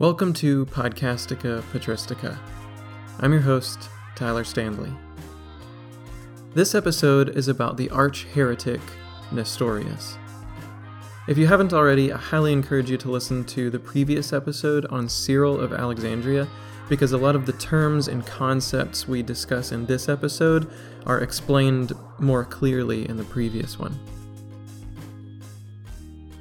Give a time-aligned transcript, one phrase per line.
[0.00, 2.36] Welcome to Podcastica Patristica.
[3.20, 4.92] I'm your host, Tyler Stanley.
[6.52, 8.80] This episode is about the arch heretic
[9.30, 10.18] Nestorius.
[11.28, 15.08] If you haven't already, I highly encourage you to listen to the previous episode on
[15.08, 16.48] Cyril of Alexandria
[16.88, 20.68] because a lot of the terms and concepts we discuss in this episode
[21.06, 23.96] are explained more clearly in the previous one.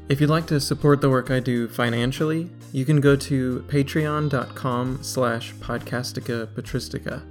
[0.10, 5.00] If you'd like to support the work I do financially, you can go to patreon.com
[5.02, 7.24] slash podcastica patristica.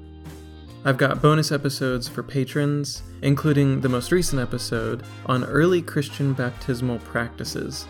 [0.83, 7.01] I've got bonus episodes for patrons, including the most recent episode on early Christian baptismal
[7.01, 7.87] practices.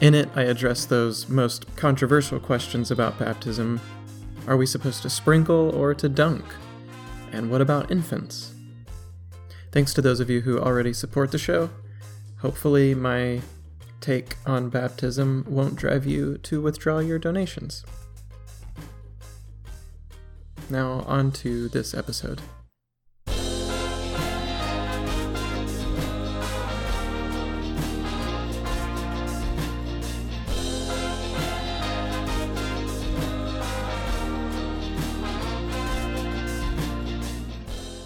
[0.00, 3.78] In it, I address those most controversial questions about baptism.
[4.46, 6.46] Are we supposed to sprinkle or to dunk?
[7.30, 8.54] And what about infants?
[9.70, 11.68] Thanks to those of you who already support the show.
[12.38, 13.42] Hopefully, my
[14.04, 17.82] take on baptism won't drive you to withdraw your donations.
[20.68, 22.42] Now, on to this episode.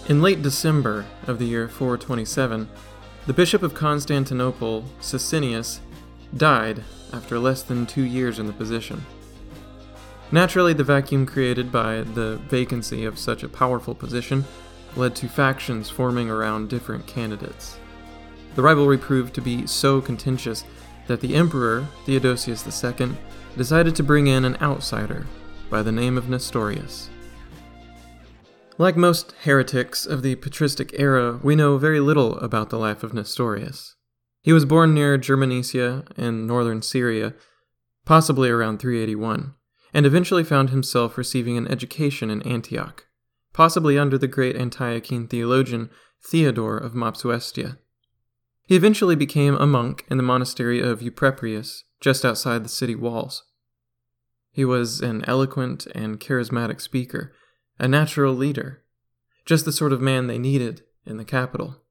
[0.08, 2.68] In late December of the year 427,
[3.26, 5.80] the Bishop of Constantinople, Sisinnius,
[6.36, 9.04] died after less than two years in the position.
[10.30, 14.44] Naturally, the vacuum created by the vacancy of such a powerful position
[14.96, 17.78] led to factions forming around different candidates.
[18.54, 20.64] The rivalry proved to be so contentious
[21.06, 23.12] that the emperor, Theodosius II,
[23.56, 25.26] decided to bring in an outsider
[25.70, 27.08] by the name of Nestorius.
[28.76, 33.14] Like most heretics of the patristic era, we know very little about the life of
[33.14, 33.96] Nestorius.
[34.42, 37.34] He was born near Germanicia in northern Syria,
[38.04, 39.54] possibly around 381,
[39.92, 43.06] and eventually found himself receiving an education in Antioch,
[43.52, 45.90] possibly under the great Antiochene theologian
[46.22, 47.78] Theodore of Mopsuestia.
[48.64, 53.44] He eventually became a monk in the monastery of Euprepius, just outside the city walls.
[54.50, 57.32] He was an eloquent and charismatic speaker,
[57.78, 58.82] a natural leader,
[59.46, 61.82] just the sort of man they needed in the capital.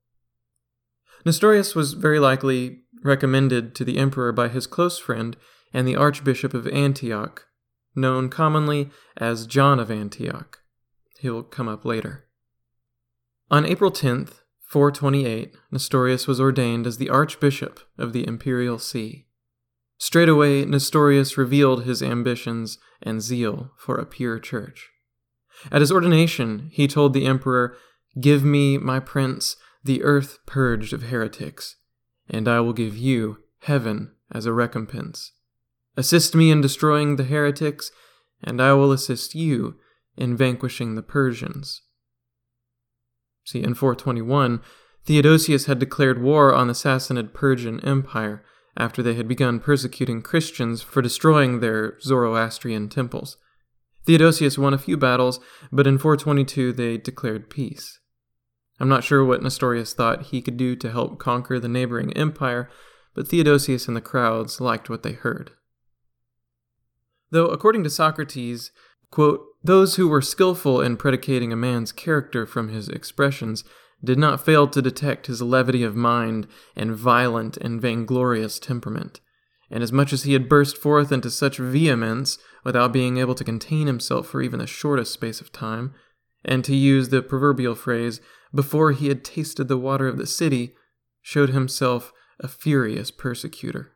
[1.26, 5.36] Nestorius was very likely recommended to the emperor by his close friend
[5.74, 7.46] and the Archbishop of Antioch,
[7.96, 10.62] known commonly as John of Antioch.
[11.20, 12.26] He'll come up later.
[13.50, 19.28] On April 10th, 428, Nestorius was ordained as the Archbishop of the Imperial See.
[19.98, 24.90] Straightway, Nestorius revealed his ambitions and zeal for a pure church.
[25.72, 27.76] At his ordination, he told the emperor,
[28.20, 29.56] Give me, my prince,
[29.88, 31.78] the earth purged of heretics,
[32.30, 35.32] and I will give you heaven as a recompense.
[35.96, 37.92] Assist me in destroying the heretics,
[38.44, 39.80] and I will assist you
[40.16, 41.82] in vanquishing the Persians.
[43.44, 44.62] See, in 421,
[45.06, 48.44] Theodosius had declared war on the Sassanid Persian Empire
[48.76, 53.38] after they had begun persecuting Christians for destroying their Zoroastrian temples.
[54.06, 55.40] Theodosius won a few battles,
[55.72, 58.00] but in 422 they declared peace.
[58.80, 62.70] I'm not sure what Nestorius thought he could do to help conquer the neighboring empire,
[63.14, 65.52] but Theodosius and the crowds liked what they heard.
[67.32, 68.72] Though, according to Socrates,
[69.12, 73.64] quote, those who were skillful in predicating a man's character from his expressions
[74.04, 79.20] did not fail to detect his levity of mind and violent and vainglorious temperament.
[79.70, 83.44] And as much as he had burst forth into such vehemence without being able to
[83.44, 85.94] contain himself for even the shortest space of time,
[86.46, 88.22] and to use the proverbial phrase,
[88.54, 90.74] before he had tasted the water of the city,
[91.22, 93.94] showed himself a furious persecutor.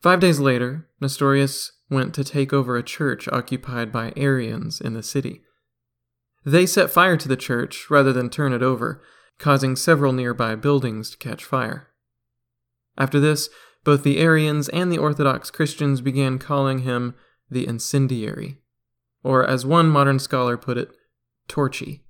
[0.00, 5.02] Five days later, Nestorius went to take over a church occupied by Arians in the
[5.02, 5.42] city.
[6.44, 9.02] They set fire to the church rather than turn it over,
[9.38, 11.88] causing several nearby buildings to catch fire.
[12.96, 13.48] After this,
[13.84, 17.14] both the Arians and the Orthodox Christians began calling him
[17.50, 18.58] the incendiary,
[19.22, 20.90] or as one modern scholar put it,
[21.48, 22.04] Torchy.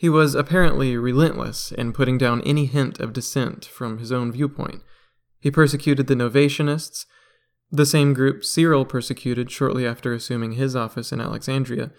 [0.00, 4.82] He was apparently relentless in putting down any hint of dissent from his own viewpoint.
[5.40, 7.04] He persecuted the Novatianists,
[7.70, 11.90] the same group Cyril persecuted shortly after assuming his office in Alexandria,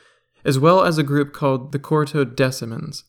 [0.43, 3.03] as well as a group called the Quartodecimans,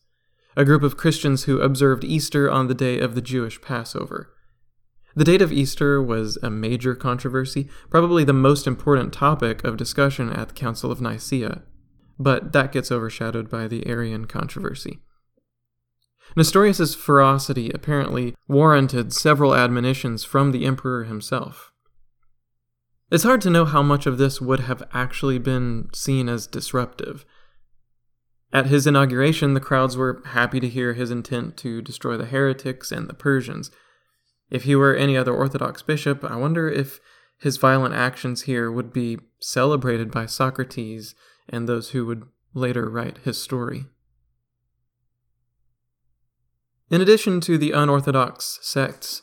[0.57, 4.31] a group of Christians who observed Easter on the day of the Jewish Passover.
[5.17, 10.31] The date of Easter was a major controversy, probably the most important topic of discussion
[10.31, 11.63] at the Council of Nicaea
[12.23, 15.01] but that gets overshadowed by the Arian controversy.
[16.37, 21.73] Nestorius's ferocity apparently warranted several admonitions from the emperor himself.
[23.11, 27.27] It's hard to know how much of this would have actually been seen as disruptive.
[28.53, 32.91] At his inauguration, the crowds were happy to hear his intent to destroy the heretics
[32.91, 33.71] and the Persians.
[34.51, 37.01] If he were any other Orthodox bishop, I wonder if
[37.39, 41.15] his violent actions here would be celebrated by Socrates
[41.49, 42.25] and those who would
[42.55, 43.87] later write his story.
[46.91, 49.23] In addition to the unorthodox sects,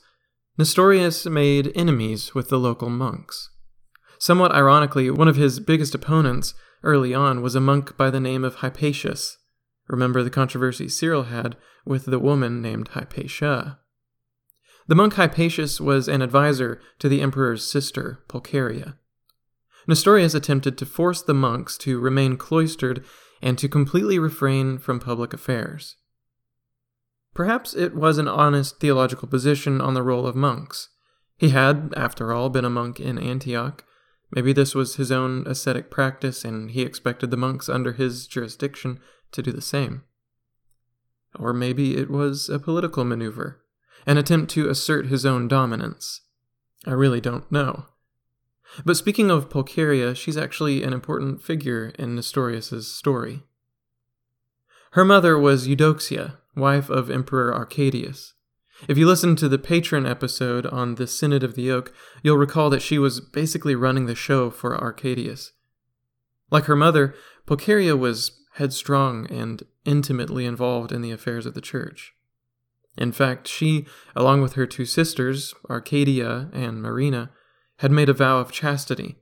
[0.57, 3.49] Nestorius made enemies with the local monks.
[4.17, 8.43] Somewhat ironically, one of his biggest opponents early on was a monk by the name
[8.43, 9.37] of Hypatius.
[9.87, 11.55] Remember the controversy Cyril had
[11.85, 13.79] with the woman named Hypatia.
[14.87, 18.98] The monk Hypatius was an advisor to the emperor's sister, Pulcheria.
[19.89, 23.03] Nestorius attempted to force the monks to remain cloistered
[23.41, 25.97] and to completely refrain from public affairs.
[27.33, 30.89] Perhaps it was an honest theological position on the role of monks.
[31.37, 33.83] He had, after all, been a monk in Antioch,
[34.31, 38.99] Maybe this was his own ascetic practice, and he expected the monks under his jurisdiction
[39.31, 40.03] to do the same.
[41.37, 43.61] Or maybe it was a political maneuver,
[44.05, 46.21] an attempt to assert his own dominance.
[46.85, 47.85] I really don't know.
[48.85, 53.43] But speaking of Pulcheria, she's actually an important figure in Nestorius's story.
[54.91, 58.33] Her mother was Eudoxia, wife of Emperor Arcadius.
[58.87, 61.93] If you listen to the patron episode on the Synod of the Oak,
[62.23, 65.51] you'll recall that she was basically running the show for Arcadius.
[66.49, 67.13] Like her mother,
[67.45, 72.13] Pulcheria was headstrong and intimately involved in the affairs of the church.
[72.97, 73.85] In fact, she,
[74.15, 77.31] along with her two sisters, Arcadia and Marina,
[77.79, 79.15] had made a vow of chastity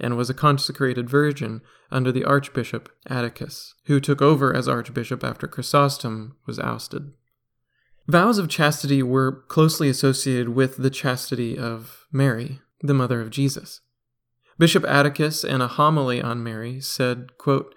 [0.00, 1.60] and was a consecrated virgin
[1.90, 7.12] under the Archbishop Atticus, who took over as Archbishop after Chrysostom was ousted.
[8.08, 13.80] Vows of chastity were closely associated with the chastity of Mary, the mother of Jesus.
[14.58, 17.72] Bishop Atticus, in a homily on Mary, said, quote,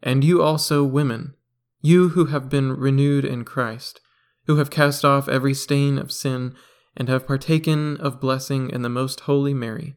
[0.00, 1.34] And you also, women,
[1.82, 4.00] you who have been renewed in Christ,
[4.46, 6.54] who have cast off every stain of sin,
[6.96, 9.96] and have partaken of blessing in the most holy Mary,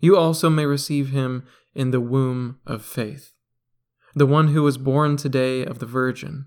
[0.00, 1.44] you also may receive him
[1.74, 3.32] in the womb of faith,
[4.14, 6.46] the one who was born today of the Virgin.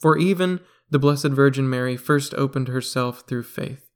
[0.00, 0.60] For even
[0.90, 3.90] the Blessed Virgin Mary first opened herself through faith,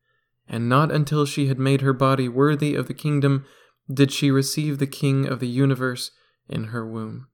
[0.49, 3.47] and not until she had made her body worthy of the kingdom
[3.93, 6.11] did she receive the King of the universe
[6.49, 7.29] in her womb.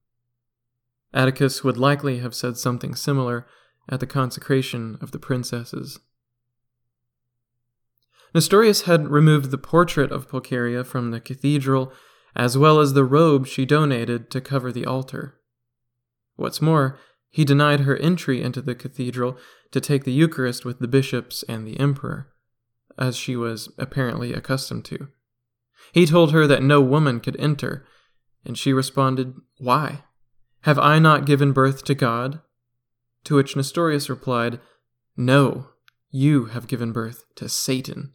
[1.13, 3.47] Atticus would likely have said something similar
[3.87, 5.99] at the consecration of the princesses.
[8.33, 11.91] Nestorius had removed the portrait of Pulcheria from the cathedral,
[12.35, 15.39] as well as the robe she donated to cover the altar.
[16.35, 16.99] What's more,
[17.29, 19.37] he denied her entry into the cathedral
[19.71, 22.31] to take the Eucharist with the bishops and the emperor,
[22.97, 25.09] as she was apparently accustomed to.
[25.91, 27.85] He told her that no woman could enter,
[28.45, 30.03] and she responded, Why?
[30.61, 32.41] Have I not given birth to God?
[33.25, 34.59] To which Nestorius replied,
[35.17, 35.69] No,
[36.11, 38.13] you have given birth to Satan.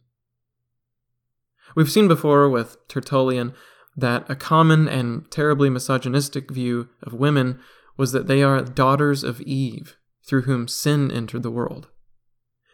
[1.75, 3.53] We've seen before with Tertullian
[3.97, 7.59] that a common and terribly misogynistic view of women
[7.97, 11.87] was that they are daughters of Eve, through whom sin entered the world.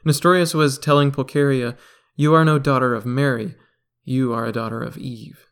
[0.05, 1.75] Nestorius was telling Pulcheria,
[2.15, 3.55] You are no daughter of Mary,
[4.03, 5.47] you are a daughter of Eve.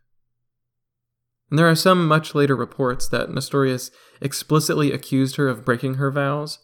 [1.50, 3.90] And there are some much later reports that Nestorius
[4.22, 6.60] explicitly accused her of breaking her vows,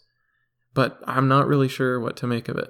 [0.73, 2.69] but I'm not really sure what to make of it.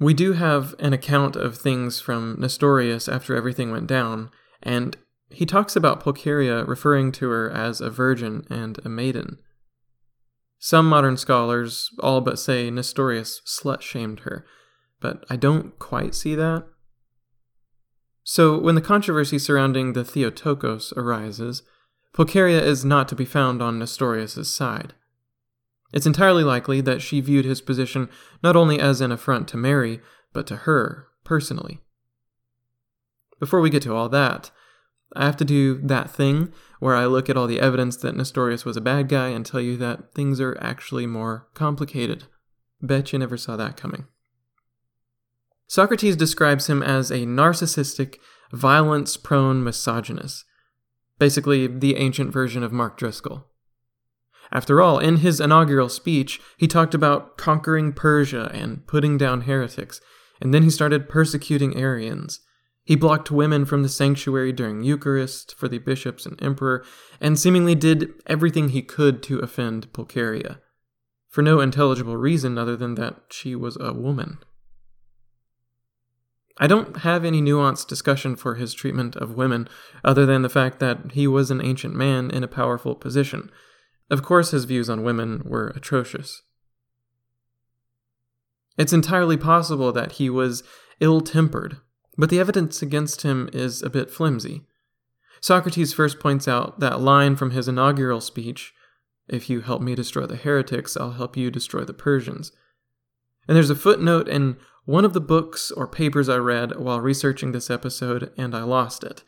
[0.00, 4.30] We do have an account of things from Nestorius after everything went down,
[4.62, 4.96] and
[5.28, 9.38] he talks about Pulcheria referring to her as a virgin and a maiden.
[10.58, 14.46] Some modern scholars all but say Nestorius slut shamed her,
[15.00, 16.66] but I don't quite see that.
[18.24, 21.62] So, when the controversy surrounding the Theotokos arises,
[22.14, 24.94] Pulcheria is not to be found on Nestorius's side.
[25.92, 28.08] It's entirely likely that she viewed his position
[28.42, 30.00] not only as an affront to Mary,
[30.32, 31.80] but to her personally.
[33.38, 34.50] Before we get to all that,
[35.16, 38.64] I have to do that thing where I look at all the evidence that Nestorius
[38.64, 42.24] was a bad guy and tell you that things are actually more complicated.
[42.80, 44.06] Bet you never saw that coming.
[45.66, 48.16] Socrates describes him as a narcissistic,
[48.52, 50.44] violence prone misogynist,
[51.18, 53.46] basically the ancient version of Mark Driscoll.
[54.52, 60.00] After all, in his inaugural speech, he talked about conquering Persia and putting down heretics,
[60.40, 62.40] and then he started persecuting Arians.
[62.82, 66.84] He blocked women from the sanctuary during Eucharist for the bishops and emperor,
[67.20, 70.58] and seemingly did everything he could to offend Pulcheria,
[71.28, 74.38] for no intelligible reason other than that she was a woman.
[76.58, 79.68] I don't have any nuanced discussion for his treatment of women,
[80.04, 83.50] other than the fact that he was an ancient man in a powerful position.
[84.10, 86.42] Of course, his views on women were atrocious.
[88.76, 90.62] It's entirely possible that he was
[91.00, 91.78] ill tempered,
[92.18, 94.62] but the evidence against him is a bit flimsy.
[95.40, 98.74] Socrates first points out that line from his inaugural speech
[99.28, 102.50] If you help me destroy the heretics, I'll help you destroy the Persians.
[103.46, 107.52] And there's a footnote in one of the books or papers I read while researching
[107.52, 109.22] this episode, and I lost it.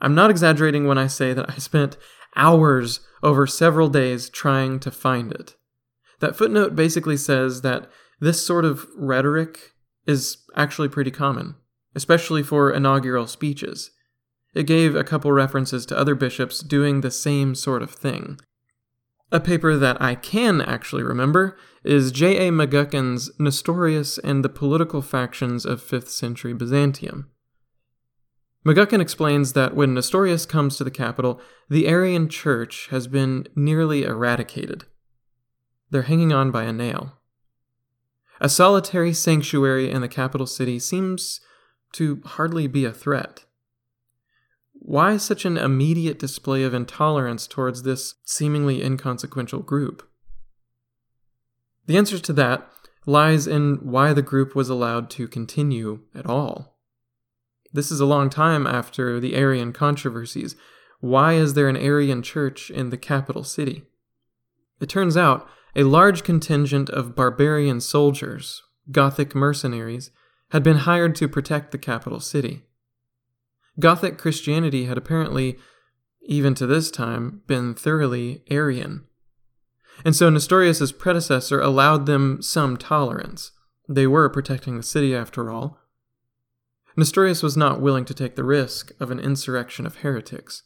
[0.00, 1.96] I'm not exaggerating when I say that I spent
[2.36, 5.56] hours over several days trying to find it.
[6.20, 9.72] That footnote basically says that this sort of rhetoric
[10.06, 11.54] is actually pretty common,
[11.94, 13.90] especially for inaugural speeches.
[14.54, 18.38] It gave a couple references to other bishops doing the same sort of thing.
[19.30, 22.50] A paper that I can actually remember is J.A.
[22.50, 27.30] McGuckin's Nestorius and the Political Factions of 5th Century Byzantium.
[28.66, 34.02] McGuckin explains that when Nestorius comes to the capital, the Arian church has been nearly
[34.02, 34.84] eradicated.
[35.90, 37.14] They're hanging on by a nail.
[38.40, 41.40] A solitary sanctuary in the capital city seems
[41.92, 43.44] to hardly be a threat.
[44.74, 50.08] Why such an immediate display of intolerance towards this seemingly inconsequential group?
[51.86, 52.70] The answer to that
[53.06, 56.77] lies in why the group was allowed to continue at all.
[57.72, 60.56] This is a long time after the Arian controversies.
[61.00, 63.84] Why is there an Arian church in the capital city?
[64.80, 70.10] It turns out a large contingent of barbarian soldiers, Gothic mercenaries,
[70.50, 72.62] had been hired to protect the capital city.
[73.78, 75.58] Gothic Christianity had apparently,
[76.22, 79.04] even to this time, been thoroughly Arian.
[80.04, 83.52] And so Nestorius' predecessor allowed them some tolerance.
[83.88, 85.78] They were protecting the city after all.
[86.98, 90.64] Nestorius was not willing to take the risk of an insurrection of heretics,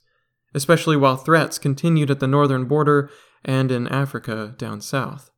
[0.55, 3.11] especially while threats continued at the northern border
[3.45, 5.31] and in Africa down south.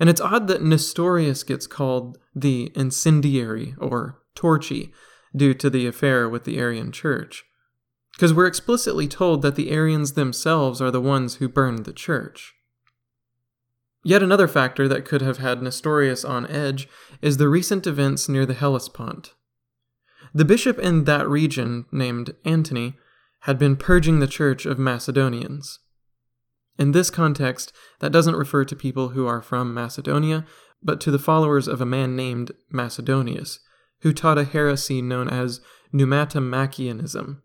[0.00, 4.94] And it's odd that Nestorius gets called the incendiary or torchy
[5.36, 7.44] due to the affair with the Arian church.
[8.14, 12.54] Because we're explicitly told that the Arians themselves are the ones who burned the church.
[14.08, 16.88] Yet another factor that could have had Nestorius on edge
[17.20, 19.34] is the recent events near the Hellespont.
[20.32, 22.94] The bishop in that region, named Antony,
[23.40, 25.80] had been purging the church of Macedonians.
[26.78, 30.46] In this context, that doesn't refer to people who are from Macedonia,
[30.82, 33.60] but to the followers of a man named Macedonius,
[34.00, 35.60] who taught a heresy known as
[35.92, 37.42] Pneumatomachianism.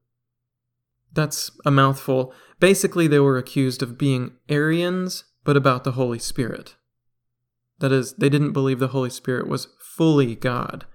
[1.12, 2.34] That's a mouthful.
[2.62, 6.76] Basically, they were accused of being Arians, but about the Holy Spirit.
[7.80, 10.86] That is, they didn't believe the Holy Spirit was fully God,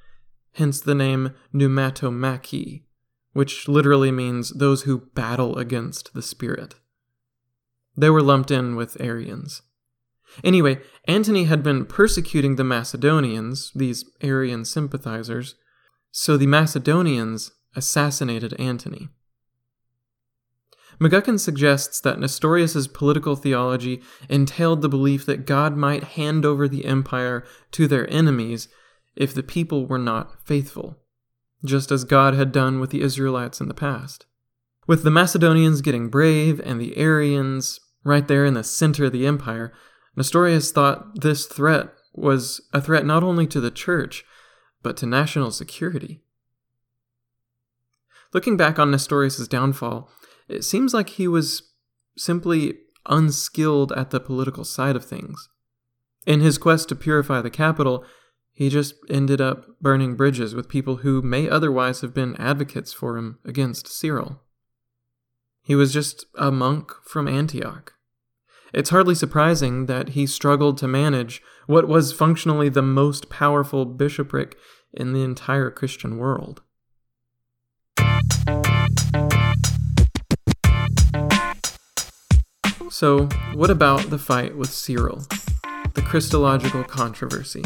[0.52, 2.85] hence the name Pneumatomachi,
[3.33, 6.76] which literally means those who battle against the Spirit.
[7.97, 9.62] They were lumped in with Arians.
[10.45, 15.57] Anyway, Antony had been persecuting the Macedonians, these Arian sympathizers,
[16.11, 19.09] so the Macedonians assassinated Antony.
[21.00, 26.85] McGuckin suggests that Nestorius's political theology entailed the belief that God might hand over the
[26.85, 28.69] empire to their enemies
[29.14, 30.99] if the people were not faithful,
[31.64, 34.26] just as God had done with the Israelites in the past.
[34.88, 39.26] With the Macedonians getting brave and the Arians right there in the center of the
[39.26, 39.73] empire,
[40.17, 44.25] Nestorius thought this threat was a threat not only to the church,
[44.83, 46.23] but to national security.
[48.33, 50.11] Looking back on Nestorius' downfall,
[50.49, 51.62] it seems like he was
[52.17, 55.49] simply unskilled at the political side of things.
[56.26, 58.05] In his quest to purify the capital,
[58.52, 63.17] he just ended up burning bridges with people who may otherwise have been advocates for
[63.17, 64.40] him against Cyril.
[65.62, 67.95] He was just a monk from Antioch.
[68.75, 74.57] It's hardly surprising that he struggled to manage what was functionally the most powerful bishopric
[74.93, 76.62] in the entire Christian world.
[82.90, 85.23] So, what about the fight with Cyril?
[85.92, 87.62] The Christological controversy.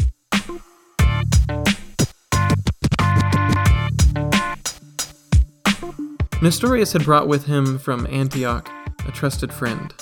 [6.41, 8.69] Nestorius had brought with him from Antioch
[9.07, 9.93] a trusted friend,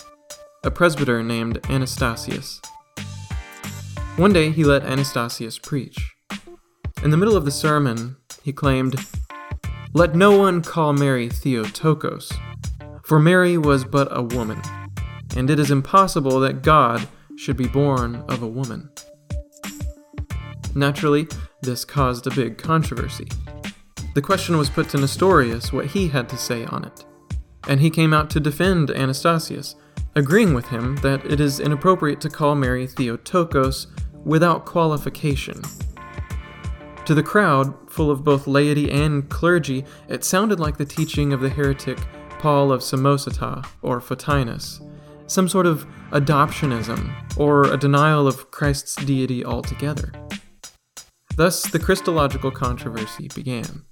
[0.64, 2.60] a presbyter named Anastasius.
[4.16, 6.16] One day he let Anastasius preach.
[7.04, 8.96] In the middle of the sermon, he claimed,
[9.94, 12.32] Let no one call Mary Theotokos,
[13.04, 14.62] for Mary was but a woman,
[15.36, 18.90] and it is impossible that God should be born of a woman.
[20.76, 21.28] Naturally,
[21.62, 23.28] This caused a big controversy.
[24.16, 27.06] The question was put to Nestorius what he had to say on it,
[27.68, 29.76] and he came out to defend Anastasius,
[30.16, 33.88] agreeing with him that it is inappropriate to call Mary Theotokos
[34.26, 35.62] without qualification.
[37.06, 41.42] To the crowd, full of both laity and clergy, it sounded like the teaching of
[41.42, 42.00] the heretic
[42.40, 44.82] Paul of Samosata, or Photinus,
[45.32, 50.12] some sort of adoptionism, or a denial of Christ's deity altogether.
[51.38, 53.86] Thus, the Christological controversy began.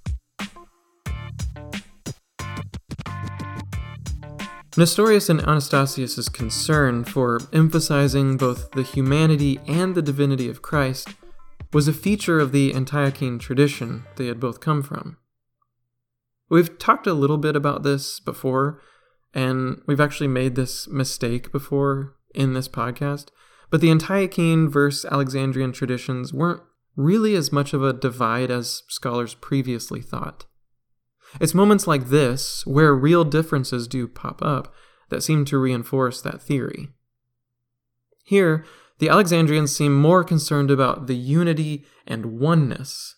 [4.76, 11.08] Nestorius and Anastasius's concern for emphasizing both the humanity and the divinity of Christ
[11.72, 15.16] was a feature of the Antiochene tradition they had both come from.
[16.50, 18.80] We've talked a little bit about this before,
[19.34, 23.28] and we've actually made this mistake before in this podcast,
[23.70, 26.62] but the Antiochene versus Alexandrian traditions weren't
[26.96, 30.46] really as much of a divide as scholars previously thought.
[31.40, 34.74] It's moments like this, where real differences do pop up,
[35.10, 36.88] that seem to reinforce that theory.
[38.24, 38.64] Here,
[38.98, 43.16] the Alexandrians seem more concerned about the unity and oneness,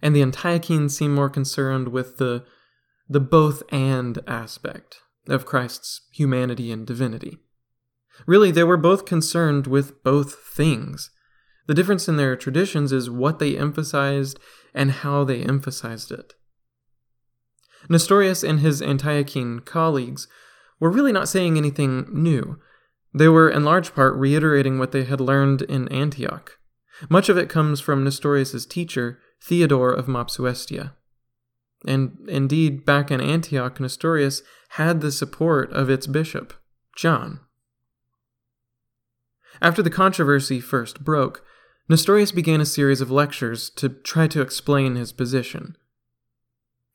[0.00, 2.44] and the Antiochenes seem more concerned with the,
[3.08, 7.38] the both and aspect of Christ's humanity and divinity.
[8.26, 11.10] Really, they were both concerned with both things.
[11.66, 14.38] The difference in their traditions is what they emphasized
[14.74, 16.34] and how they emphasized it.
[17.88, 20.28] Nestorius and his Antiochene colleagues
[20.78, 22.58] were really not saying anything new.
[23.14, 26.58] They were in large part reiterating what they had learned in Antioch.
[27.08, 30.92] Much of it comes from Nestorius's teacher, Theodore of Mopsuestia.
[31.86, 36.54] And indeed, back in Antioch, Nestorius had the support of its bishop,
[36.96, 37.40] John.
[39.60, 41.44] After the controversy first broke,
[41.88, 45.76] Nestorius began a series of lectures to try to explain his position.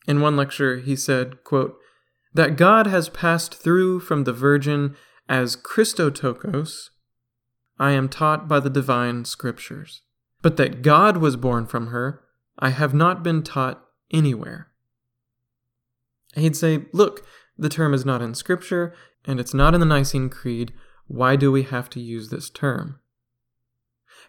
[0.08, 1.78] In one lecture, he said, quote,
[2.34, 4.96] that God has passed through from the Virgin
[5.28, 6.90] as Christotokos,
[7.80, 10.02] I am taught by the divine scriptures.
[10.42, 12.22] But that God was born from her,
[12.58, 14.70] I have not been taught anywhere.
[16.36, 17.26] He'd say, Look,
[17.58, 18.94] the term is not in scripture,
[19.26, 20.74] and it's not in the Nicene Creed.
[21.08, 23.00] Why do we have to use this term?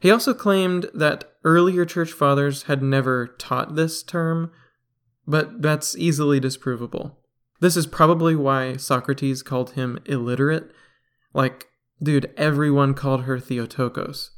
[0.00, 4.52] He also claimed that earlier church fathers had never taught this term,
[5.26, 7.16] but that's easily disprovable.
[7.60, 10.70] This is probably why Socrates called him illiterate.
[11.34, 11.66] Like,
[12.00, 14.30] dude, everyone called her Theotokos.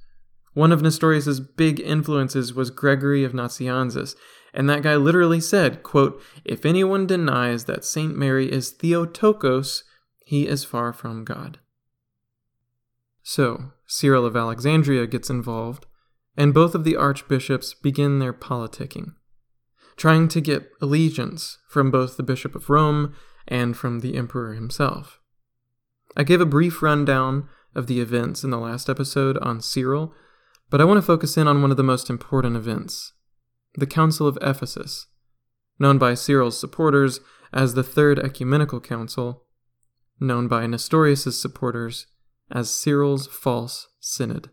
[0.54, 4.16] One of Nestorius's big influences was Gregory of Nazianzus,
[4.52, 9.84] and that guy literally said, quote, If anyone denies that Saint Mary is Theotokos,
[10.24, 11.58] he is far from God.
[13.22, 15.86] So, Cyril of Alexandria gets involved,
[16.36, 19.12] and both of the archbishops begin their politicking
[20.00, 23.14] trying to get allegiance from both the Bishop of Rome
[23.46, 25.20] and from the Emperor himself.
[26.16, 30.14] I gave a brief rundown of the events in the last episode on Cyril,
[30.70, 33.12] but I want to focus in on one of the most important events
[33.74, 35.06] the Council of Ephesus,
[35.78, 37.20] known by Cyril's supporters
[37.52, 39.44] as the Third Ecumenical Council,
[40.18, 42.06] known by Nestorius' supporters
[42.50, 44.50] as Cyril's False Synod.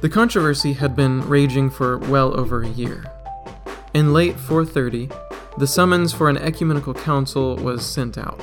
[0.00, 3.04] The controversy had been raging for well over a year.
[3.94, 5.10] In late 430,
[5.58, 8.40] the summons for an ecumenical council was sent out.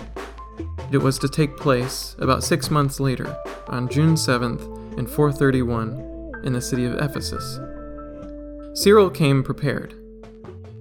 [0.91, 3.35] It was to take place about six months later,
[3.67, 4.61] on June 7th
[4.99, 7.59] in 431, in the city of Ephesus.
[8.75, 9.95] Cyril came prepared.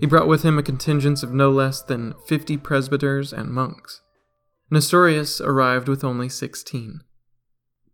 [0.01, 4.03] He brought with him a contingent of no less than 50 presbyters and monks.
[4.71, 7.01] Nestorius arrived with only 16.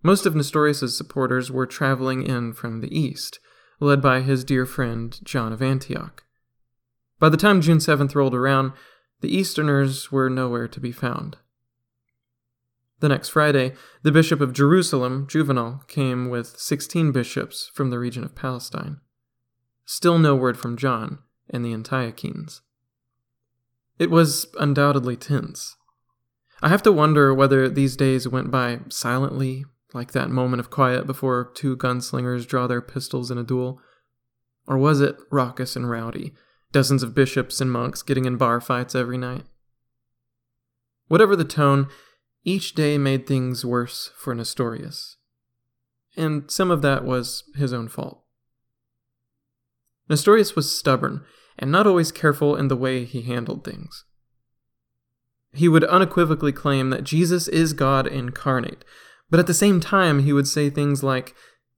[0.02, 3.38] Most of Nestorius's supporters were traveling in from the east,
[3.78, 6.23] led by his dear friend John of Antioch.
[7.18, 8.72] By the time June 7th rolled around,
[9.20, 11.38] the Easterners were nowhere to be found.
[13.00, 18.24] The next Friday, the Bishop of Jerusalem, Juvenal, came with 16 bishops from the region
[18.24, 19.00] of Palestine.
[19.84, 21.18] Still no word from John
[21.50, 22.62] and the Antiochenes.
[23.98, 25.76] It was undoubtedly tense.
[26.62, 31.06] I have to wonder whether these days went by silently like that moment of quiet
[31.06, 33.80] before two gunslingers draw their pistols in a duel?
[34.66, 36.34] Or was it raucous and rowdy,
[36.74, 39.44] dozens of bishops and monks getting in bar fights every night?
[41.06, 41.86] Whatever the tone,
[42.44, 45.16] each day made things worse for Nestorius.
[46.16, 48.24] And some of that was his own fault.
[50.10, 51.24] Nestorius was stubborn,
[51.58, 54.04] and not always careful in the way he handled things.
[55.52, 58.84] He would unequivocally claim that Jesus is God incarnate,
[59.30, 61.34] but at the same time, he would say things like,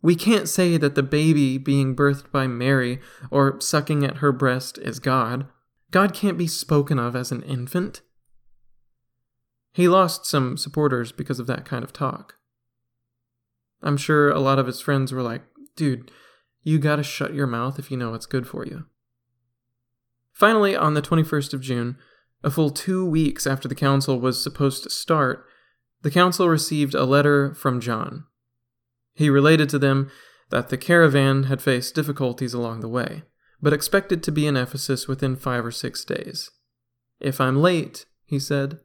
[0.07, 4.79] We can't say that the baby being birthed by Mary or sucking at her breast
[4.79, 5.49] is God.
[5.91, 8.03] God can't be spoken of as an infant.
[9.73, 12.37] He lost some supporters because of that kind of talk.
[13.83, 15.43] I'm sure a lot of his friends were like,
[15.75, 16.13] dude,
[16.63, 18.85] you gotta shut your mouth if you know what's good for you.
[20.33, 21.97] Finally, on the 21st of June,
[22.45, 25.45] a full two weeks after the council was supposed to start,
[26.03, 28.27] the council received a letter from John.
[29.17, 30.11] He related to them
[30.51, 33.23] that the caravan had faced difficulties along the way,
[33.61, 36.51] but expected to be in Ephesus within five or six days.
[37.19, 38.81] If I'm late, he said,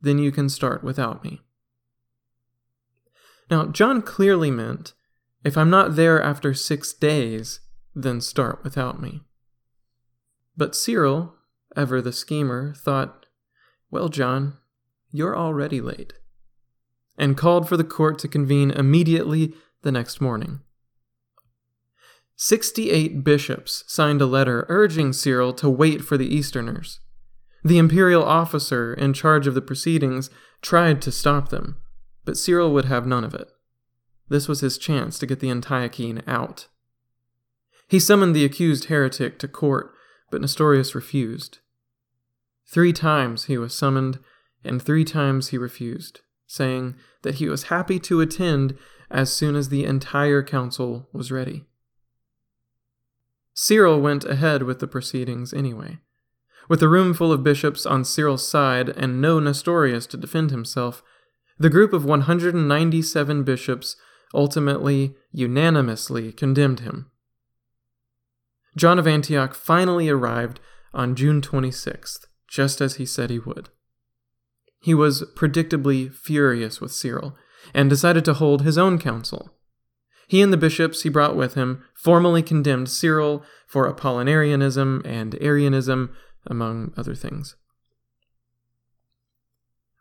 [0.00, 1.40] then you can start without me.
[3.50, 4.92] Now, John clearly meant,
[5.44, 7.60] if I'm not there after six days,
[7.94, 9.22] then start without me.
[10.56, 11.34] But Cyril,
[11.74, 13.26] ever the schemer, thought,
[13.90, 14.56] well, John,
[15.10, 16.12] you're already late,
[17.16, 20.60] and called for the court to convene immediately the next morning.
[22.36, 27.00] Sixty eight bishops signed a letter urging Cyril to wait for the Easterners.
[27.62, 31.76] The imperial officer in charge of the proceedings tried to stop them,
[32.24, 33.48] but Cyril would have none of it.
[34.28, 36.66] This was his chance to get the Antiochene out.
[37.88, 39.92] He summoned the accused heretic to court,
[40.30, 41.58] but Nestorius refused.
[42.66, 44.18] Three times he was summoned,
[44.64, 46.20] and three times he refused,
[46.54, 48.78] saying that he was happy to attend
[49.10, 51.64] as soon as the entire council was ready.
[53.54, 55.98] Cyril went ahead with the proceedings anyway.
[56.68, 61.02] With a room full of bishops on Cyril's side and no Nestorius to defend himself,
[61.58, 63.96] the group of 197 bishops
[64.34, 67.10] ultimately unanimously condemned him.
[68.76, 70.58] John of Antioch finally arrived
[70.92, 73.68] on June 26th, just as he said he would.
[74.84, 77.34] He was predictably furious with Cyril
[77.72, 79.48] and decided to hold his own council.
[80.28, 86.14] He and the bishops he brought with him formally condemned Cyril for Apollinarianism and Arianism,
[86.46, 87.56] among other things.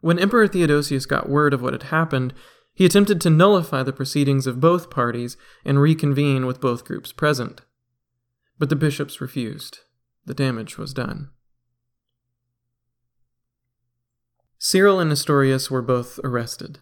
[0.02, 2.34] When Emperor Theodosius got word of what had happened,
[2.74, 7.62] he attempted to nullify the proceedings of both parties and reconvene with both groups present.
[8.60, 9.80] But the bishops refused.
[10.26, 11.30] The damage was done.
[14.66, 16.80] Cyril and Nestorius were both arrested.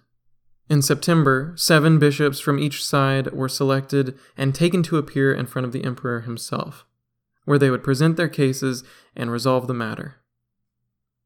[0.70, 5.66] In September, seven bishops from each side were selected and taken to appear in front
[5.66, 6.86] of the emperor himself
[7.46, 8.84] where they would present their cases
[9.16, 10.22] and resolve the matter.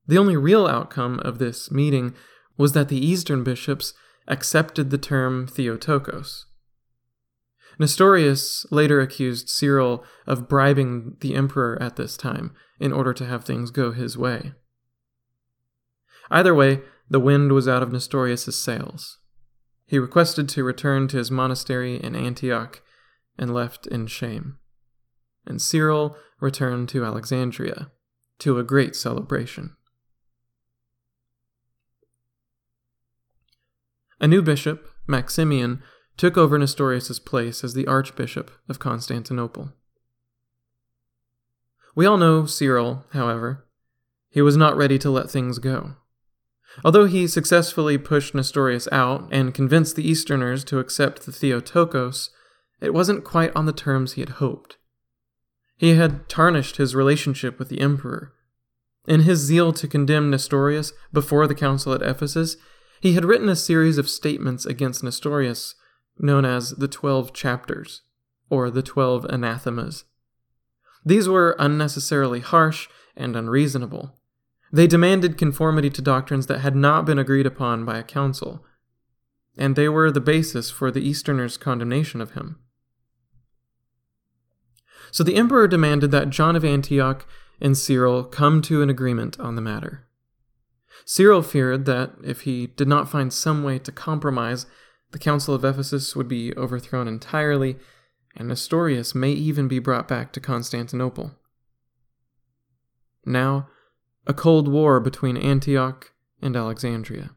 [0.08, 2.15] The only real outcome of this meeting
[2.56, 3.94] was that the Eastern bishops
[4.26, 6.46] accepted the term Theotokos.
[7.78, 13.44] Nestorius later accused Cyril of bribing the emperor at this time in order to have
[13.44, 14.54] things go his way.
[16.30, 19.20] Either way, the wind was out of Nestorius's sails.
[19.86, 22.82] He requested to return to his monastery in Antioch
[23.38, 24.58] and left in shame
[25.46, 27.92] and Cyril returned to Alexandria
[28.40, 29.76] to a great celebration.
[34.20, 35.84] A new bishop, Maximian,
[36.18, 39.74] took over Nestorius' place as the Archbishop of Constantinople.
[41.94, 43.66] We all know Cyril, however.
[44.30, 45.96] He was not ready to let things go.
[46.84, 52.32] Although he successfully pushed Nestorius out and convinced the Easterners to accept the Theotokos,
[52.82, 54.78] it wasn't quite on the terms he had hoped.
[55.78, 58.34] He had tarnished his relationship with the emperor.
[59.08, 62.58] In his zeal to condemn Nestorius before the council at Ephesus,
[63.02, 65.76] he had written a series of statements against Nestorius
[66.18, 68.02] known as the Twelve Chapters,
[68.50, 70.06] or the Twelve Anathemas.
[71.06, 74.18] These were unnecessarily harsh and unreasonable.
[74.76, 78.66] They demanded conformity to doctrines that had not been agreed upon by a council,
[79.58, 82.60] and they were the basis for the Easterners' condemnation of him.
[85.12, 87.26] So the emperor demanded that John of Antioch
[87.62, 90.10] and Cyril come to an agreement on the matter.
[91.06, 94.66] Cyril feared that if he did not find some way to compromise,
[95.12, 97.78] the Council of Ephesus would be overthrown entirely,
[98.36, 101.32] and Nestorius may even be brought back to Constantinople.
[103.26, 103.70] Now,
[104.28, 107.32] a cold war between Antioch and Alexandria.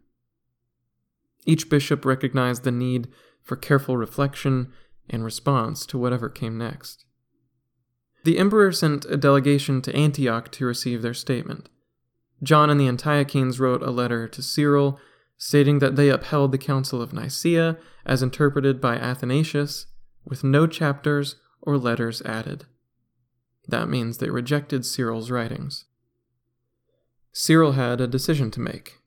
[1.44, 3.08] Each bishop recognized the need
[3.42, 4.72] for careful reflection
[5.08, 7.04] and response to whatever came next.
[8.24, 11.68] The emperor sent a delegation to Antioch to receive their statement.
[12.42, 15.00] John and the Antiochenes wrote a letter to Cyril
[15.38, 19.86] stating that they upheld the Council of Nicaea as interpreted by Athanasius,
[20.24, 22.66] with no chapters or letters added.
[23.66, 25.84] That means they rejected Cyril's writings.
[27.40, 28.98] Cyril had a decision to make.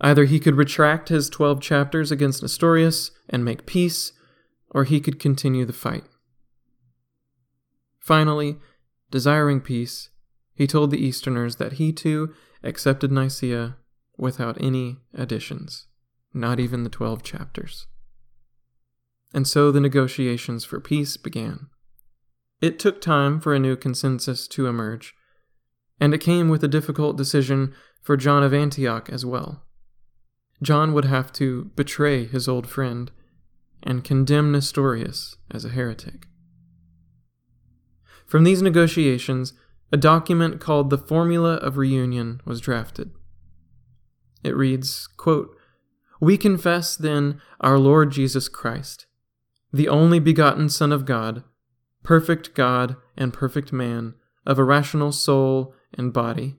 [0.00, 4.14] Either he could retract his 12 chapters against Nestorius and make peace,
[4.70, 6.04] or he could continue the fight.
[7.98, 8.56] Finally,
[9.10, 10.08] desiring peace,
[10.54, 13.76] he told the Easterners that he too accepted Nicaea
[14.16, 15.86] without any additions,
[16.32, 17.86] not even the 12 chapters.
[19.34, 21.66] And so the negotiations for peace began.
[22.62, 25.14] It took time for a new consensus to emerge,
[26.00, 29.62] and it came with a difficult decision for John of Antioch as well.
[30.62, 33.10] John would have to betray his old friend
[33.82, 36.26] and condemn Nestorius as a heretic.
[38.26, 39.54] From these negotiations,
[39.92, 43.10] a document called the Formula of Reunion was drafted.
[44.44, 45.54] It reads, quote,
[46.20, 49.06] We confess then our Lord Jesus Christ,
[49.72, 51.42] the only begotten Son of God,
[52.02, 54.14] perfect God and perfect man,
[54.46, 56.56] of a rational soul and body,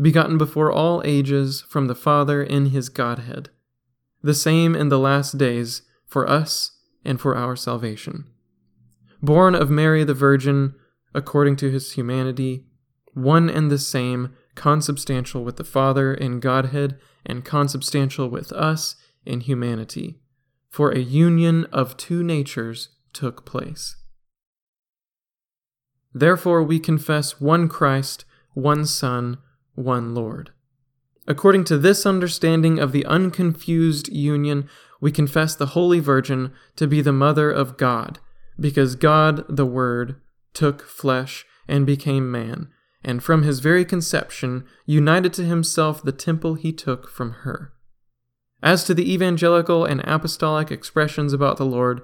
[0.00, 3.50] begotten before all ages from the Father in his Godhead,
[4.22, 6.72] the same in the last days for us
[7.04, 8.24] and for our salvation.
[9.22, 10.74] Born of Mary the Virgin,
[11.14, 12.64] according to his humanity,
[13.12, 18.96] one and the same, consubstantial with the Father in Godhead, and consubstantial with us
[19.26, 20.18] in humanity.
[20.70, 23.96] For a union of two natures took place.
[26.14, 28.24] Therefore, we confess one Christ,
[28.58, 29.38] one Son,
[29.74, 30.50] one Lord.
[31.26, 34.68] According to this understanding of the unconfused union,
[35.00, 38.18] we confess the Holy Virgin to be the Mother of God,
[38.58, 40.16] because God, the Word,
[40.54, 42.68] took flesh and became man,
[43.04, 47.72] and from his very conception united to himself the temple he took from her.
[48.60, 52.00] As to the evangelical and apostolic expressions about the Lord,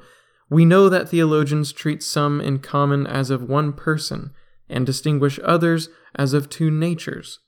[0.48, 4.32] we know that theologians treat some in common as of one person,
[4.68, 7.40] and distinguish others as of two natures,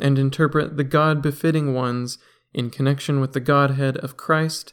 [0.00, 2.18] and interpret the God befitting ones
[2.52, 4.72] in connection with the Godhead of Christ,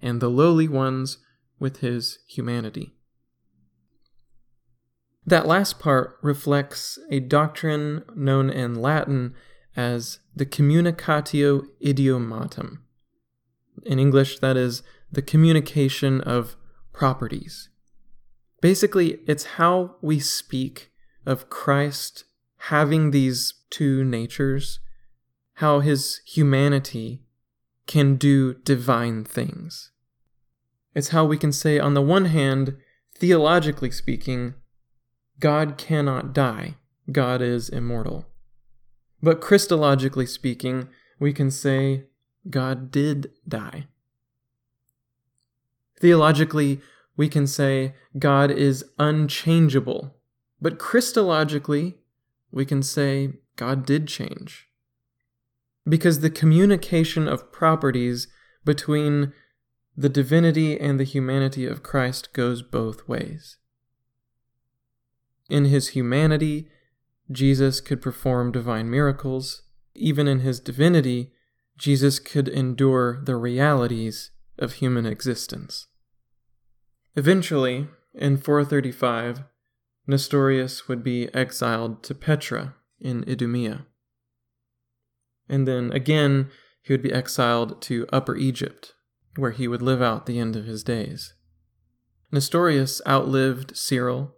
[0.00, 1.18] and the lowly ones
[1.58, 2.94] with his humanity.
[5.24, 9.34] That last part reflects a doctrine known in Latin
[9.76, 12.78] as the communicatio idiomatum.
[13.84, 16.56] In English, that is the communication of
[16.92, 17.68] properties.
[18.60, 20.91] Basically, it's how we speak
[21.26, 22.24] of Christ
[22.68, 24.80] having these two natures,
[25.54, 27.22] how his humanity
[27.86, 29.90] can do divine things.
[30.94, 32.76] It's how we can say, on the one hand,
[33.16, 34.54] theologically speaking,
[35.40, 36.76] God cannot die,
[37.10, 38.26] God is immortal.
[39.22, 42.04] But Christologically speaking, we can say
[42.48, 43.86] God did die.
[46.00, 46.80] Theologically,
[47.16, 50.16] we can say God is unchangeable.
[50.62, 51.94] But Christologically,
[52.52, 54.68] we can say God did change.
[55.86, 58.28] Because the communication of properties
[58.64, 59.32] between
[59.96, 63.56] the divinity and the humanity of Christ goes both ways.
[65.50, 66.68] In his humanity,
[67.28, 69.62] Jesus could perform divine miracles.
[69.96, 71.32] Even in his divinity,
[71.76, 75.88] Jesus could endure the realities of human existence.
[77.16, 79.42] Eventually, in 435,
[80.06, 83.86] Nestorius would be exiled to Petra in Idumea.
[85.48, 86.50] And then again,
[86.82, 88.94] he would be exiled to Upper Egypt,
[89.36, 91.34] where he would live out the end of his days.
[92.30, 94.34] Nestorius outlived Cyril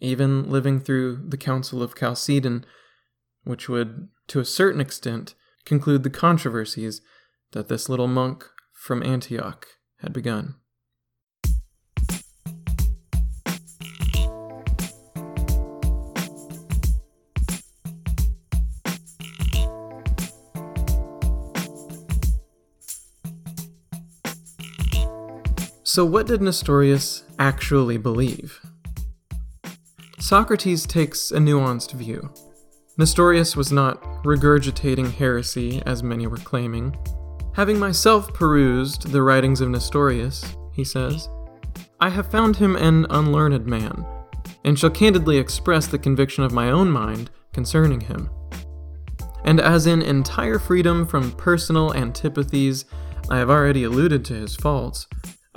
[0.00, 2.64] even living through the Council of Chalcedon,
[3.44, 7.02] which would, to a certain extent, conclude the controversies
[7.52, 9.66] that this little monk from Antioch
[9.98, 10.54] had begun.
[26.00, 28.58] So, what did Nestorius actually believe?
[30.18, 32.32] Socrates takes a nuanced view.
[32.96, 36.96] Nestorius was not regurgitating heresy, as many were claiming.
[37.52, 41.28] Having myself perused the writings of Nestorius, he says,
[42.00, 44.06] I have found him an unlearned man,
[44.64, 48.30] and shall candidly express the conviction of my own mind concerning him.
[49.44, 52.86] And as in entire freedom from personal antipathies,
[53.28, 55.06] I have already alluded to his faults,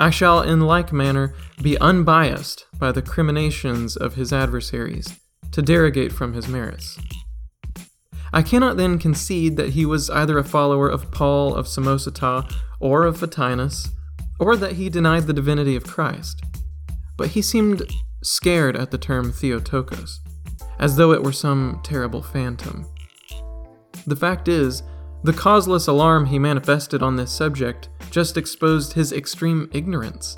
[0.04, 5.18] I shall in like manner be unbiased by the criminations of his adversaries,
[5.54, 7.00] to derogate from his merits.
[8.34, 13.06] I cannot then concede that he was either a follower of Paul of Samosata or
[13.06, 13.92] of Photinus,
[14.42, 16.44] or that he denied the divinity of Christ.
[17.16, 17.90] But he seemed
[18.22, 20.20] scared at the term Theotokos,
[20.80, 22.86] as though it were some terrible phantom.
[24.06, 24.84] The fact is,
[25.24, 30.36] the causeless alarm he manifested on this subject just exposed his extreme ignorance.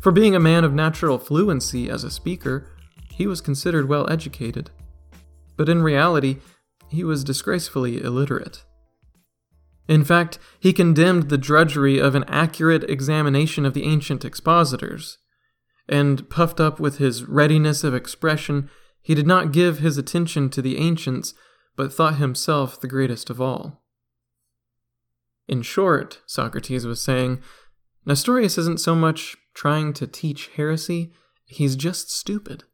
[0.00, 2.68] For being a man of natural fluency as a speaker,
[3.10, 4.70] he was considered well educated.
[5.56, 6.38] But in reality,
[6.88, 8.64] he was disgracefully illiterate.
[9.88, 15.18] In fact, he condemned the drudgery of an accurate examination of the ancient expositors.
[15.88, 18.68] And puffed up with his readiness of expression,
[19.00, 21.32] he did not give his attention to the ancients,
[21.76, 23.84] but thought himself the greatest of all.
[25.48, 27.40] In short, Socrates was saying,
[28.04, 31.12] Nestorius isn't so much trying to teach heresy,
[31.44, 32.64] he's just stupid.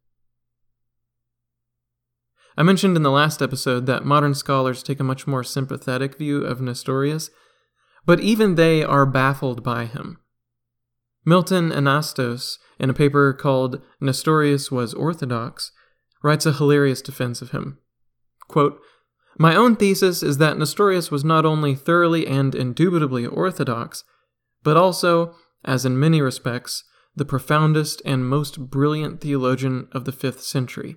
[2.56, 6.44] I mentioned in the last episode that modern scholars take a much more sympathetic view
[6.44, 7.30] of Nestorius,
[8.04, 10.18] but even they are baffled by him.
[11.24, 15.72] Milton Anastos, in a paper called Nestorius Was Orthodox,
[16.22, 17.78] writes a hilarious defense of him.
[18.48, 18.80] Quote,
[19.38, 24.04] My own thesis is that Nestorius was not only thoroughly and indubitably orthodox,
[24.62, 30.42] but also, as in many respects, the profoundest and most brilliant theologian of the fifth
[30.42, 30.96] century.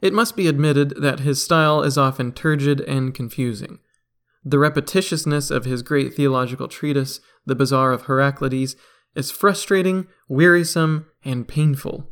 [0.00, 3.78] It must be admitted that his style is often turgid and confusing.
[4.44, 8.76] The repetitiousness of his great theological treatise, The Bazaar of Heraclides,
[9.14, 12.10] is frustrating, wearisome, and painful.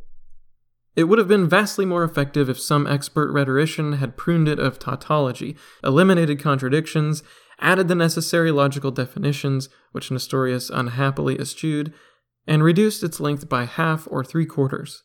[0.95, 4.77] It would have been vastly more effective if some expert rhetorician had pruned it of
[4.77, 7.23] tautology, eliminated contradictions,
[7.59, 11.93] added the necessary logical definitions, which Nestorius unhappily eschewed,
[12.45, 15.03] and reduced its length by half or three quarters.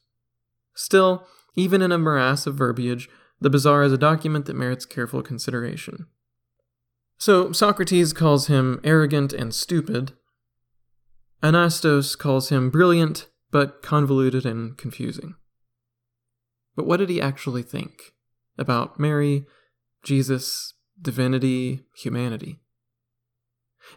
[0.74, 3.08] Still, even in a morass of verbiage,
[3.40, 6.06] the Bazaar is a document that merits careful consideration.
[7.16, 10.12] So, Socrates calls him arrogant and stupid.
[11.42, 15.34] Anastos calls him brilliant, but convoluted and confusing.
[16.78, 18.12] But what did he actually think
[18.56, 19.46] about Mary,
[20.04, 22.60] Jesus, divinity, humanity?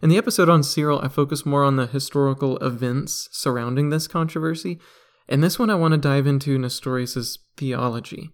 [0.02, 4.80] In the episode on Cyril, I focus more on the historical events surrounding this controversy
[5.28, 8.32] in this one, I want to dive into Nestorius' theology.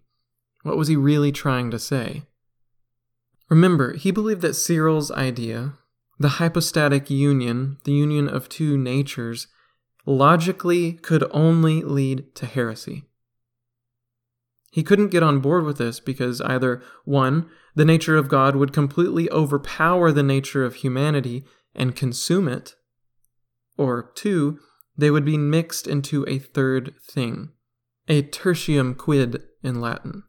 [0.63, 2.23] What was he really trying to say?
[3.49, 5.73] Remember, he believed that Cyril's idea,
[6.17, 9.47] the hypostatic union, the union of two natures,
[10.05, 13.03] logically could only lead to heresy.
[14.71, 18.73] He couldn't get on board with this because either, one, the nature of God would
[18.73, 22.75] completely overpower the nature of humanity and consume it,
[23.77, 24.60] or two,
[24.97, 27.49] they would be mixed into a third thing,
[28.08, 30.23] a tertium quid in Latin.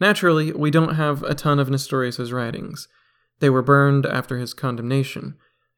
[0.00, 2.88] Naturally, we don't have a ton of Nestorius' writings.
[3.40, 5.36] They were burned after his condemnation.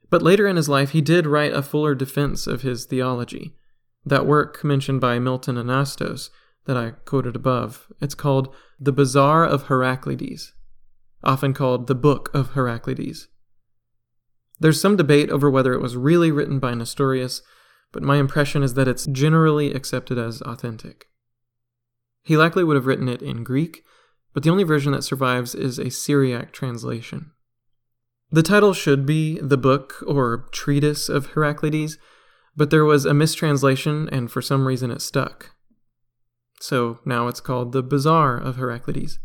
[0.08, 3.54] But later in his life, he did write a fuller defense of his theology.
[4.04, 6.30] That work mentioned by Milton Anastos
[6.66, 10.52] that I quoted above, it's called The Bazaar of Heraclides,
[11.24, 13.28] often called the Book of Heraclides.
[14.58, 17.42] There's some debate over whether it was really written by Nestorius,
[17.92, 21.06] but my impression is that it's generally accepted as authentic.
[22.22, 23.84] He likely would have written it in Greek,
[24.34, 27.32] but the only version that survives is a Syriac translation.
[28.30, 31.96] The title should be The Book or Treatise of Heraclides,
[32.56, 35.55] but there was a mistranslation and for some reason it stuck.
[36.60, 39.18] So now it's called The Bazaar of Heraclides.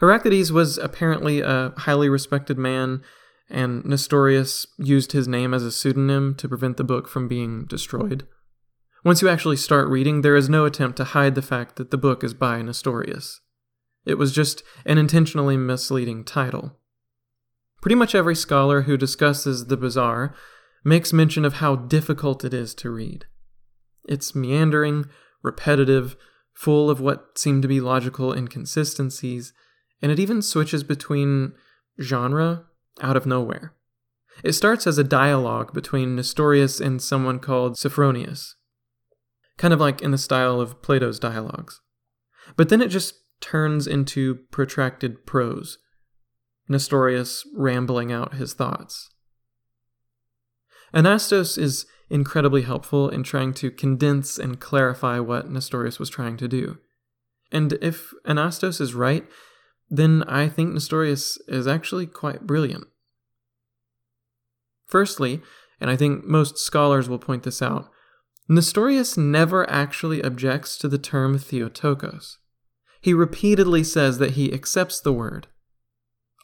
[0.00, 3.02] Heraclides was apparently a highly respected man
[3.52, 8.26] and Nestorius used his name as a pseudonym to prevent the book from being destroyed.
[9.04, 11.98] Once you actually start reading, there is no attempt to hide the fact that the
[11.98, 13.40] book is by Nestorius.
[14.06, 16.78] It was just an intentionally misleading title.
[17.80, 20.34] Pretty much every scholar who discusses the Bazaar
[20.84, 23.26] makes mention of how difficult it is to read.
[24.08, 25.06] It's meandering,
[25.42, 26.16] repetitive,
[26.54, 29.52] full of what seem to be logical inconsistencies,
[30.00, 31.52] and it even switches between
[32.00, 32.64] genre
[33.00, 33.74] out of nowhere.
[34.42, 38.54] It starts as a dialogue between Nestorius and someone called Sophronius,
[39.58, 41.80] kind of like in the style of Plato's dialogues.
[42.56, 45.78] But then it just turns into protracted prose,
[46.68, 49.10] Nestorius rambling out his thoughts.
[50.94, 56.46] Anastos is incredibly helpful in trying to condense and clarify what Nestorius was trying to
[56.46, 56.78] do.
[57.50, 59.24] And if Anastos is right,
[59.88, 62.84] then I think Nestorius is actually quite brilliant.
[64.86, 65.40] Firstly,
[65.80, 67.90] and I think most scholars will point this out,
[68.46, 72.36] Nestorius never actually objects to the term Theotokos.
[73.00, 75.46] He repeatedly says that he accepts the word,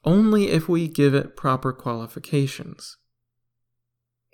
[0.02, 2.96] only if we give it proper qualifications.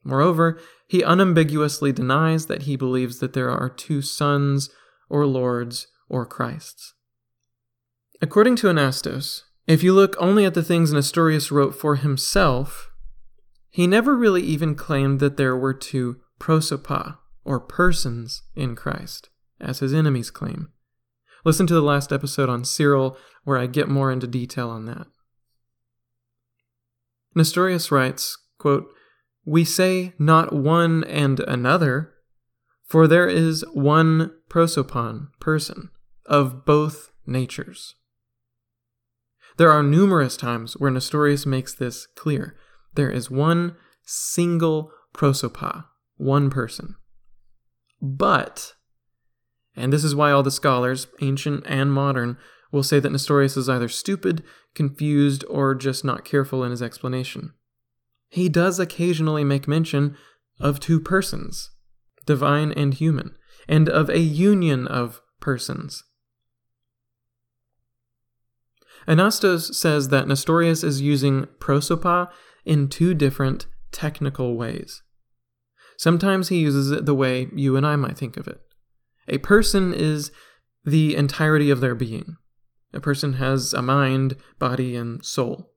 [0.04, 4.68] Moreover, he unambiguously denies that he believes that there are two sons,
[5.08, 6.94] or lords, or Christ's.
[8.20, 12.90] According to Anastos, if you look only at the things Nestorius wrote for himself,
[13.70, 19.30] he never really even claimed that there were two prosopa, or persons, in Christ,
[19.60, 20.68] as his enemies claim.
[21.44, 25.06] Listen to the last episode on Cyril, where I get more into detail on that.
[27.34, 28.86] Nestorius writes, quote,
[29.44, 32.14] We say not one and another,
[32.84, 35.90] for there is one prosopon, person,
[36.26, 37.94] of both natures.
[39.56, 42.56] There are numerous times where Nestorius makes this clear.
[42.94, 45.86] There is one single prosopa,
[46.16, 46.96] one person.
[48.00, 48.74] But,
[49.76, 52.36] and this is why all the scholars, ancient and modern,
[52.72, 54.42] will say that Nestorius is either stupid,
[54.74, 57.52] confused, or just not careful in his explanation.
[58.34, 60.16] He does occasionally make mention
[60.58, 61.70] of two persons,
[62.26, 63.36] divine and human,
[63.68, 66.02] and of a union of persons.
[69.06, 72.28] Anastos says that Nestorius is using prosopa
[72.64, 75.04] in two different technical ways.
[75.96, 78.60] Sometimes he uses it the way you and I might think of it.
[79.28, 80.32] A person is
[80.84, 82.34] the entirety of their being.
[82.92, 85.73] A person has a mind, body, and soul.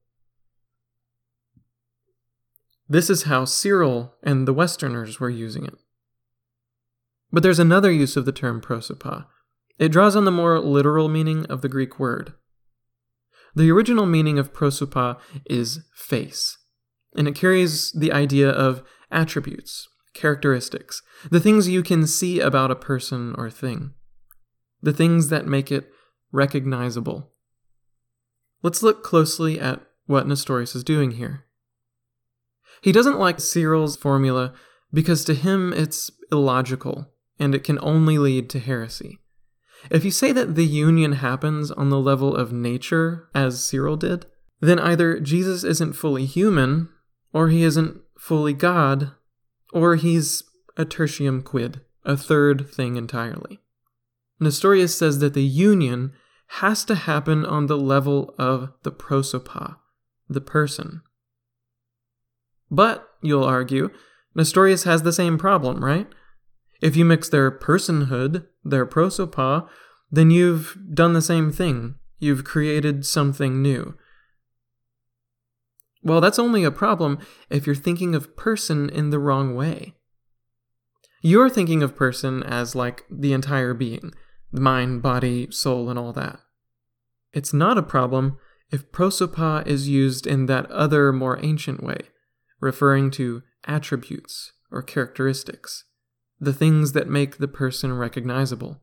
[2.90, 5.76] This is how Cyril and the Westerners were using it.
[7.32, 9.26] But there's another use of the term prosopa.
[9.78, 12.34] It draws on the more literal meaning of the Greek word.
[13.56, 16.58] The original meaning of prosopa is face,
[17.16, 22.76] and it carries the idea of attributes, characteristics, the things you can see about a
[22.76, 23.94] person or thing,
[24.82, 25.90] the things that make it
[26.32, 27.32] recognizable.
[28.62, 31.47] Let's look closely at what Nestorius is doing here.
[32.82, 34.54] He doesn't like Cyril's formula
[34.94, 39.20] because to him it's illogical and it can only lead to heresy.
[39.92, 44.26] If you say that the union happens on the level of nature, as Cyril did,
[44.60, 46.90] then either Jesus isn't fully human,
[47.32, 49.12] or he isn't fully God,
[49.72, 50.44] or he's
[50.76, 53.60] a tertium quid, a third thing entirely.
[54.40, 56.14] Nestorius says that the union
[56.62, 59.78] has to happen on the level of the prosopa,
[60.28, 61.02] the person.
[62.70, 63.90] But, you'll argue,
[64.36, 66.08] Nestorius has the same problem, right?
[66.82, 69.68] If you mix their personhood, their prosopa,
[70.12, 71.96] then you've done the same thing.
[72.20, 73.96] You've created something new.
[76.04, 79.96] Well, that's only a problem if you're thinking of person in the wrong way.
[81.22, 84.14] You're thinking of person as like the entire being
[84.52, 86.40] the mind, body, soul, and all that.
[87.34, 88.38] It's not a problem
[88.72, 92.00] if prosopa is used in that other, more ancient way,
[92.60, 95.86] referring to attributes or characteristics,
[96.40, 98.82] the things that make the person recognizable.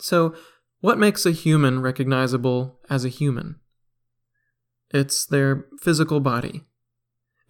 [0.00, 0.34] So,
[0.80, 3.56] what makes a human recognizable as a human?
[4.90, 6.64] It's their physical body.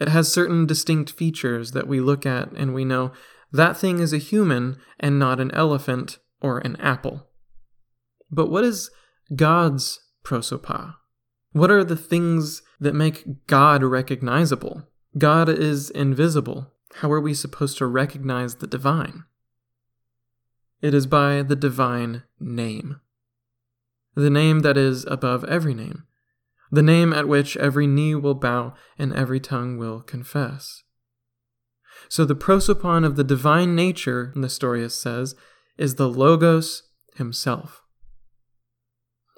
[0.00, 3.12] It has certain distinct features that we look at and we know
[3.52, 7.28] that thing is a human and not an elephant or an apple.
[8.30, 8.90] But what is
[9.34, 10.96] God's prosopa?
[11.52, 14.88] What are the things that make God recognizable?
[15.18, 16.72] God is invisible.
[16.96, 19.24] How are we supposed to recognize the divine?
[20.80, 23.00] It is by the divine name.
[24.14, 26.04] The name that is above every name.
[26.70, 30.82] The name at which every knee will bow and every tongue will confess.
[32.08, 35.34] So the prosopon of the divine nature, Nestorius says,
[35.78, 36.82] is the Logos
[37.16, 37.82] himself.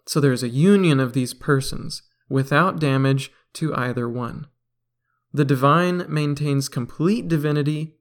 [0.06, 4.46] So there is a union of these persons without damage to either one.
[5.32, 7.96] The divine maintains complete divinity,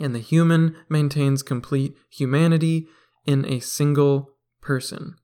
[0.00, 2.86] and the human maintains complete humanity
[3.24, 5.16] in a single person.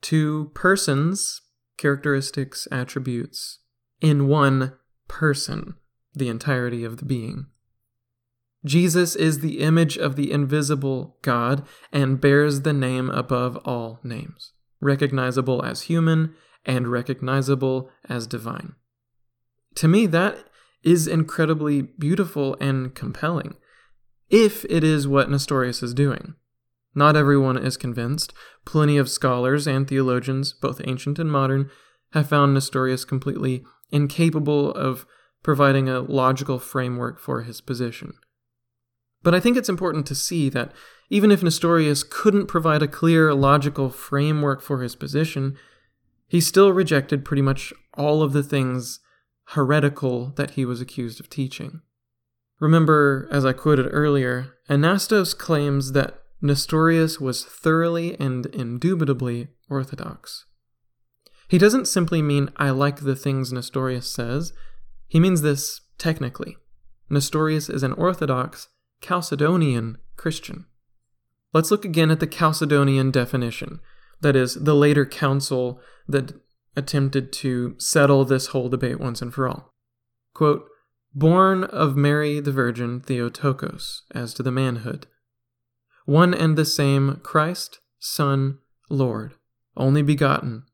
[0.00, 1.42] Two persons,
[1.76, 3.58] characteristics, attributes,
[4.00, 4.72] in one
[5.08, 5.74] person
[6.14, 7.46] the entirety of the being.
[8.64, 14.52] Jesus is the image of the invisible God and bears the name above all names,
[14.80, 16.34] recognizable as human
[16.64, 18.74] and recognizable as divine.
[19.76, 20.38] To me, that
[20.82, 23.56] is incredibly beautiful and compelling,
[24.30, 26.34] if it is what Nestorius is doing.
[26.94, 28.32] Not everyone is convinced.
[28.64, 31.70] Plenty of scholars and theologians, both ancient and modern,
[32.12, 35.06] have found Nestorius completely incapable of
[35.42, 38.14] providing a logical framework for his position.
[39.22, 40.72] But I think it's important to see that
[41.10, 45.56] even if Nestorius couldn't provide a clear logical framework for his position,
[46.34, 48.98] he still rejected pretty much all of the things
[49.50, 51.80] heretical that he was accused of teaching.
[52.58, 60.44] Remember, as I quoted earlier, Anastos claims that Nestorius was thoroughly and indubitably orthodox.
[61.46, 64.52] He doesn't simply mean I like the things Nestorius says,
[65.06, 66.56] he means this technically.
[67.08, 68.66] Nestorius is an orthodox
[69.00, 70.66] Chalcedonian Christian.
[71.52, 73.78] Let's look again at the Chalcedonian definition,
[74.24, 76.34] that is, the later council that
[76.76, 79.72] attempted to settle this whole debate once and for all.
[80.34, 80.66] Quote,
[81.14, 85.06] Born of Mary the Virgin Theotokos, as to the manhood.
[86.06, 88.58] One and the same Christ, Son,
[88.90, 89.34] Lord,
[89.76, 90.64] only begotten,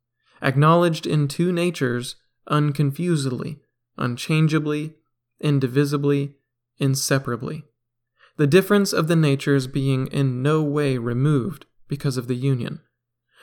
[0.43, 2.17] acknowledged in two natures,
[2.49, 3.59] unconfusedly,
[3.99, 4.95] unchangeably,
[5.39, 6.37] indivisibly,
[6.79, 7.65] inseparably.
[8.39, 12.81] The difference of the natures being in no way removed because of the union,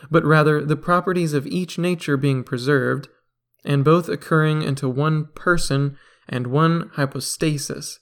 [0.09, 3.07] but rather the properties of each nature being preserved,
[3.65, 7.99] and both occurring into one person and one hypostasis,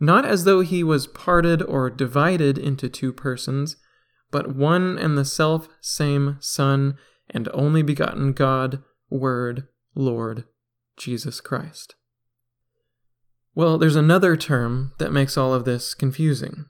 [0.00, 3.76] not as though he was parted or divided into two persons,
[4.30, 6.96] but one and the self same Son
[7.30, 10.44] and only begotten God, Word, Lord,
[10.96, 11.94] Jesus Christ.
[13.54, 16.66] Well, there's another term that makes all of this confusing,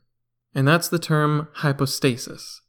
[0.55, 2.62] and that's the term hypostasis.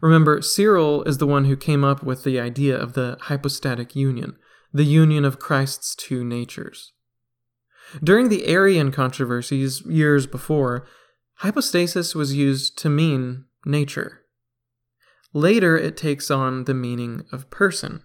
[0.00, 4.36] Remember, Cyril is the one who came up with the idea of the hypostatic union,
[4.72, 6.92] the union of Christ's two natures.
[8.02, 10.86] During the Arian controversies years before,
[11.36, 14.20] hypostasis was used to mean nature.
[15.34, 18.02] Later, it takes on the meaning of person.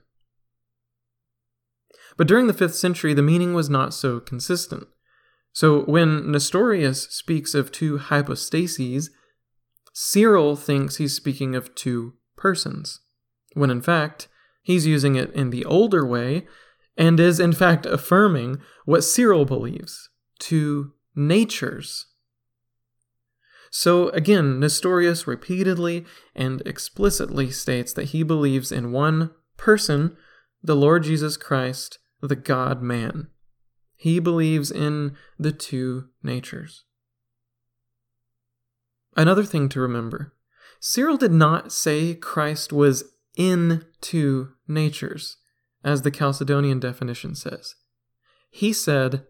[2.17, 4.88] But during the 5th century, the meaning was not so consistent.
[5.53, 9.09] So when Nestorius speaks of two hypostases,
[10.00, 13.00] Cyril thinks he's speaking of two persons,
[13.56, 14.28] when in fact,
[14.62, 16.45] he's using it in the older way
[16.95, 22.06] and is in fact affirming what Cyril believes two natures.
[23.72, 30.16] So again, Nestorius repeatedly and explicitly states that he believes in one person,
[30.62, 33.30] the Lord Jesus Christ, the God man.
[33.95, 36.84] He believes in the two natures.
[39.18, 40.34] Another thing to remember
[40.80, 43.03] Cyril did not say Christ was
[43.36, 45.38] in two natures
[45.84, 47.76] as the Chalcedonian definition says.
[48.51, 49.26] He said,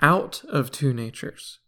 [0.00, 1.60] out of two natures.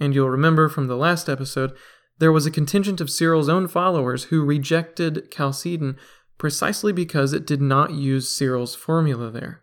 [0.00, 1.72] And you'll remember from the last episode,
[2.18, 5.96] there was a contingent of Cyril's own followers who rejected Chalcedon
[6.38, 9.62] precisely because it did not use Cyril's formula there.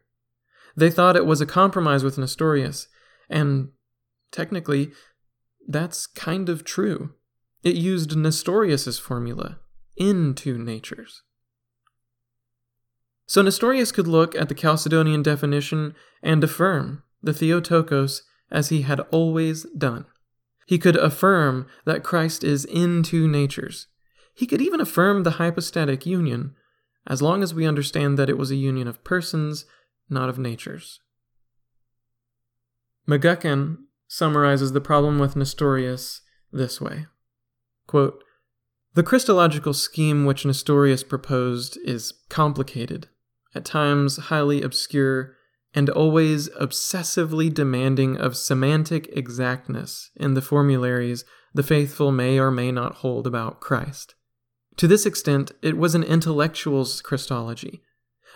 [0.75, 2.87] They thought it was a compromise with Nestorius,
[3.29, 3.69] and
[4.31, 4.91] technically,
[5.69, 7.13] that's kind of true.
[7.63, 9.59] It used Nestorius's formula,
[9.95, 11.21] in two natures.
[13.27, 15.93] So Nestorius could look at the Chalcedonian definition
[16.23, 20.05] and affirm the Theotokos as he had always done.
[20.65, 23.87] He could affirm that Christ is in two natures.
[24.33, 26.55] He could even affirm the hypostatic union,
[27.05, 29.65] as long as we understand that it was a union of persons,
[30.09, 30.99] not of natures.
[33.07, 33.77] McGuckin
[34.09, 37.05] summarizes the problem with Nestorius this way
[37.87, 38.21] Quote,
[38.95, 43.07] The Christological scheme which Nestorius proposed is complicated
[43.55, 45.35] at times highly obscure,
[45.73, 52.71] and always obsessively demanding of semantic exactness in the formularies the faithful may or may
[52.71, 54.15] not hold about Christ.
[54.77, 57.83] To this extent, it was an intellectual's Christology,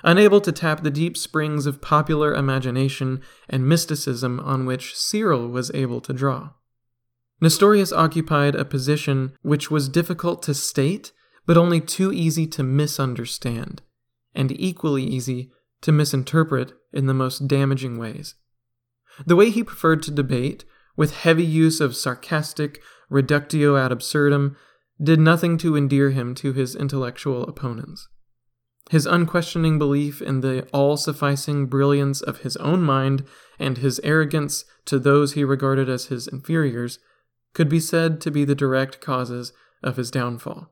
[0.03, 5.71] unable to tap the deep springs of popular imagination and mysticism on which Cyril was
[5.73, 6.51] able to draw.
[7.41, 11.11] Nestorius occupied a position which was difficult to state,
[11.45, 13.81] but only too easy to misunderstand
[14.35, 15.51] and equally easy
[15.81, 18.35] to misinterpret in the most damaging ways.
[19.25, 24.55] The way he preferred to debate, with heavy use of sarcastic reductio ad absurdum,
[25.01, 28.07] did nothing to endear him to his intellectual opponents.
[28.93, 33.25] His unquestioning belief in the all sufficing brilliance of his own mind
[33.57, 36.99] and his arrogance to those he regarded as his inferiors
[37.55, 40.71] could be said to be the direct causes of his downfall,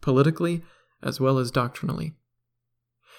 [0.00, 0.62] politically
[1.02, 2.14] as well as doctrinally.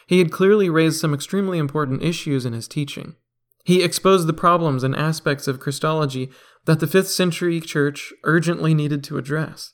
[0.07, 3.17] He had clearly raised some extremely important issues in his teaching.
[3.65, 6.31] He exposed the problems and aspects of Christology
[6.63, 9.73] that the 5th century church urgently needed to address.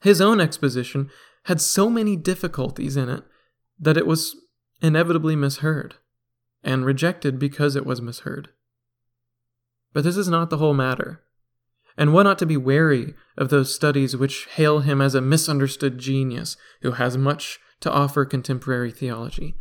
[0.00, 1.10] His own exposition
[1.44, 3.24] had so many difficulties in it
[3.78, 4.36] that it was
[4.80, 5.96] inevitably misheard,
[6.62, 8.48] and rejected because it was misheard.
[9.92, 11.22] But this is not the whole matter,
[11.96, 15.98] and one ought to be wary of those studies which hail him as a misunderstood
[15.98, 19.56] genius who has much to offer contemporary theology.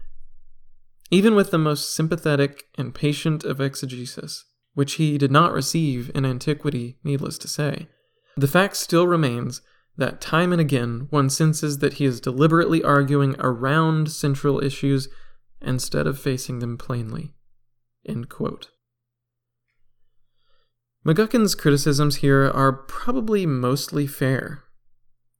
[1.09, 6.26] Even with the most sympathetic and patient of exegesis, which he did not receive in
[6.26, 7.88] antiquity, needless to say,
[8.36, 9.61] the fact still remains
[9.98, 15.10] that time and again one senses that he is deliberately arguing around central issues
[15.62, 17.34] instead of facing them plainly.
[21.06, 24.64] McGuckin's criticisms here are probably mostly fair,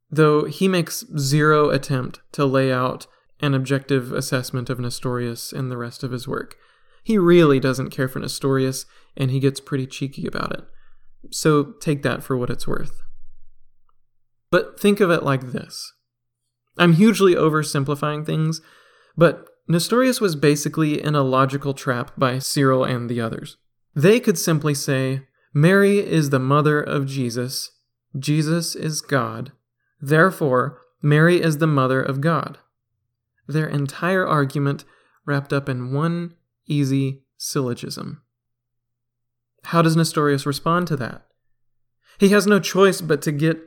[0.10, 3.05] though he makes zero attempt to lay out
[3.41, 6.55] an objective assessment of Nestorius in the rest of his work.
[7.03, 8.86] He really doesn't care for Nestorius,
[9.16, 10.64] and he gets pretty cheeky about it.
[11.32, 13.01] So take that for what it's worth.
[14.50, 15.93] But think of it like this
[16.78, 18.62] I'm hugely oversimplifying things,
[19.16, 23.58] but Nestorius was basically in a logical trap by Cyril and the others.
[23.95, 27.72] They could simply say, Mary is the mother of Jesus,
[28.18, 29.52] Jesus is God,
[30.00, 32.60] therefore, Mary is the mother of God.
[33.48, 34.86] Their entire argument
[35.26, 36.36] wrapped up in one
[36.68, 38.22] easy syllogism.
[39.66, 41.26] How does Nestorius respond to that?
[42.20, 43.60] He has no choice but to get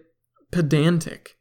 [0.51, 1.37] pedantic.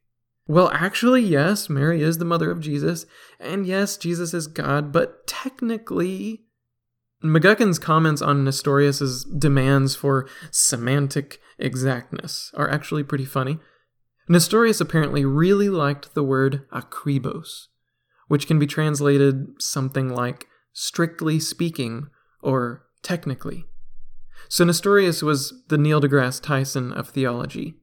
[0.48, 3.06] Well, actually, yes, Mary is the mother of Jesus,
[3.40, 6.42] and yes, Jesus is God, but technically,
[7.24, 13.60] McGuckin's comments on Nestorius's demands for semantic exactness are actually pretty funny.
[14.28, 17.68] Nestorius apparently really liked the word akribos,
[18.28, 22.08] which can be translated something like strictly speaking
[22.42, 23.66] or technically.
[24.48, 27.76] So Nestorius was the Neil deGrasse Tyson of theology.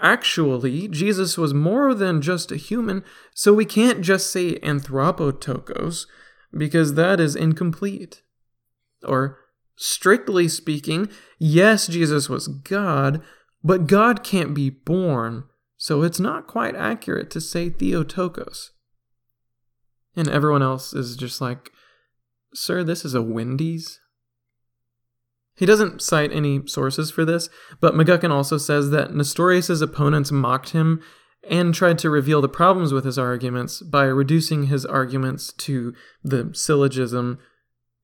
[0.00, 6.06] Actually, Jesus was more than just a human, so we can't just say anthropotokos,
[6.56, 8.22] because that is incomplete.
[9.04, 9.38] Or,
[9.76, 13.22] strictly speaking, yes, Jesus was God,
[13.62, 15.44] but God can't be born,
[15.76, 18.72] so it's not quite accurate to say Theotokos.
[20.16, 21.70] And everyone else is just like,
[22.54, 24.00] Sir, this is a Wendy's?
[25.60, 27.50] He doesn't cite any sources for this,
[27.80, 31.02] but McGuckin also says that Nestorius' opponents mocked him
[31.46, 35.92] and tried to reveal the problems with his arguments by reducing his arguments to
[36.24, 37.38] the syllogism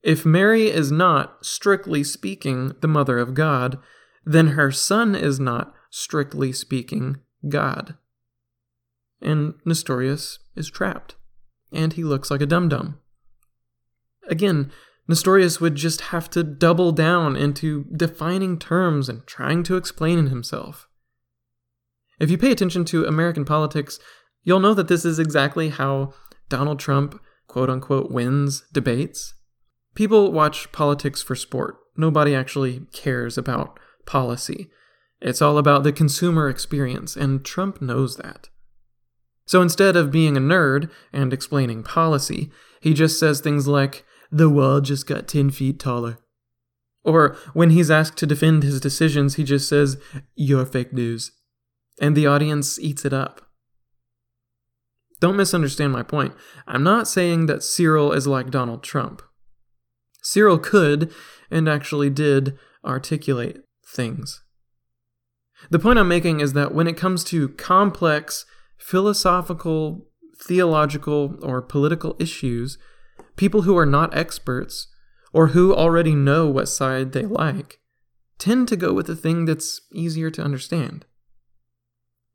[0.03, 3.79] If Mary is not, strictly speaking, the mother of God,
[4.23, 7.17] then her son is not, strictly speaking,
[7.49, 7.95] God.
[9.19, 11.15] And Nestorius is trapped,
[11.71, 12.99] and he looks like a dum dum.
[14.27, 14.71] Again,
[15.07, 20.27] Nestorius would just have to double down into defining terms and trying to explain in
[20.27, 20.87] himself.
[22.19, 23.99] If you pay attention to American politics,
[24.43, 26.13] you'll know that this is exactly how
[26.49, 29.33] Donald Trump, quote unquote, wins debates.
[29.95, 31.77] People watch politics for sport.
[31.95, 34.69] Nobody actually cares about policy.
[35.21, 38.49] It's all about the consumer experience, and Trump knows that.
[39.45, 42.51] So instead of being a nerd and explaining policy,
[42.81, 46.17] he just says things like, the wall just got 10 feet taller.
[47.03, 49.97] Or when he's asked to defend his decisions, he just says,
[50.35, 51.31] You're fake news.
[52.01, 53.41] And the audience eats it up.
[55.19, 56.33] Don't misunderstand my point.
[56.67, 59.21] I'm not saying that Cyril is like Donald Trump.
[60.21, 61.11] Cyril could,
[61.49, 64.43] and actually did, articulate things.
[65.69, 68.45] The point I'm making is that when it comes to complex,
[68.77, 70.05] philosophical,
[70.37, 72.77] theological, or political issues,
[73.37, 74.87] people who are not experts,
[75.31, 77.79] or who already know what side they like,
[78.37, 81.05] tend to go with the thing that's easier to understand.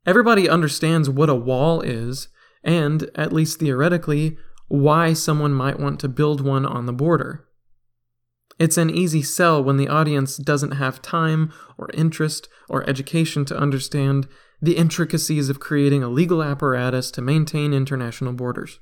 [0.05, 2.27] Everybody understands what a wall is,
[2.63, 4.37] and, at least theoretically,
[4.67, 7.45] why someone might want to build one on the border.
[8.59, 13.57] It's an easy sell when the audience doesn't have time or interest or education to
[13.57, 14.27] understand
[14.61, 18.79] the intricacies of creating a legal apparatus to maintain international borders.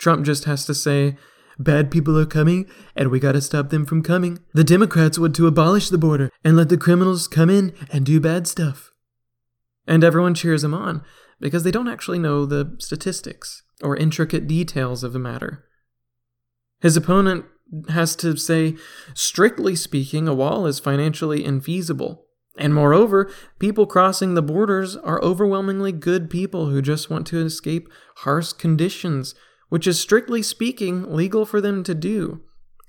[0.00, 1.16] Trump just has to say,
[1.58, 4.38] Bad people are coming, and we gotta stop them from coming.
[4.54, 8.18] The Democrats want to abolish the border and let the criminals come in and do
[8.18, 8.92] bad stuff.
[9.86, 11.04] And everyone cheers him on
[11.38, 15.66] because they don't actually know the statistics or intricate details of the matter.
[16.80, 17.44] His opponent
[17.90, 18.76] has to say,
[19.12, 22.20] strictly speaking, a wall is financially infeasible.
[22.56, 27.88] And moreover, people crossing the borders are overwhelmingly good people who just want to escape
[28.16, 29.34] harsh conditions
[29.70, 32.42] which is strictly speaking legal for them to do.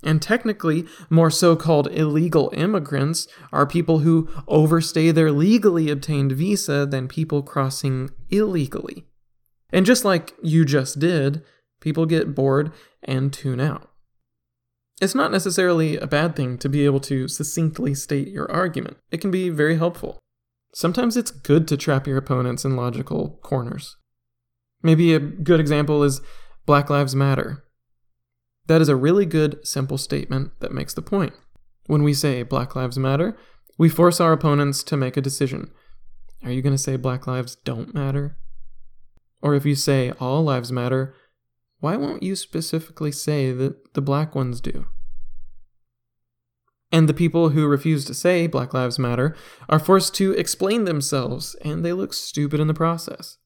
[0.04, 6.84] And technically, more so called illegal immigrants are people who overstay their legally obtained visa
[6.84, 9.06] than people crossing illegally.
[9.72, 11.42] And just like you just did,
[11.80, 12.72] people get bored
[13.02, 13.90] and tune out.
[15.00, 19.20] It's not necessarily a bad thing to be able to succinctly state your argument, it
[19.20, 20.18] can be very helpful.
[20.74, 23.96] Sometimes it's good to trap your opponents in logical corners.
[24.82, 26.20] Maybe a good example is
[26.64, 27.64] Black Lives Matter.
[28.66, 31.32] That is a really good, simple statement that makes the point.
[31.86, 33.36] When we say Black Lives Matter,
[33.78, 35.70] We force our opponents to make a decision.
[36.44, 38.36] Are you going to say black lives don't matter?
[39.40, 41.14] Or if you say all lives matter,
[41.80, 44.86] why won't you specifically say that the black ones do?
[46.92, 49.34] And the people who refuse to say Black Lives Matter
[49.66, 53.38] are forced to explain themselves, and they look stupid in the process.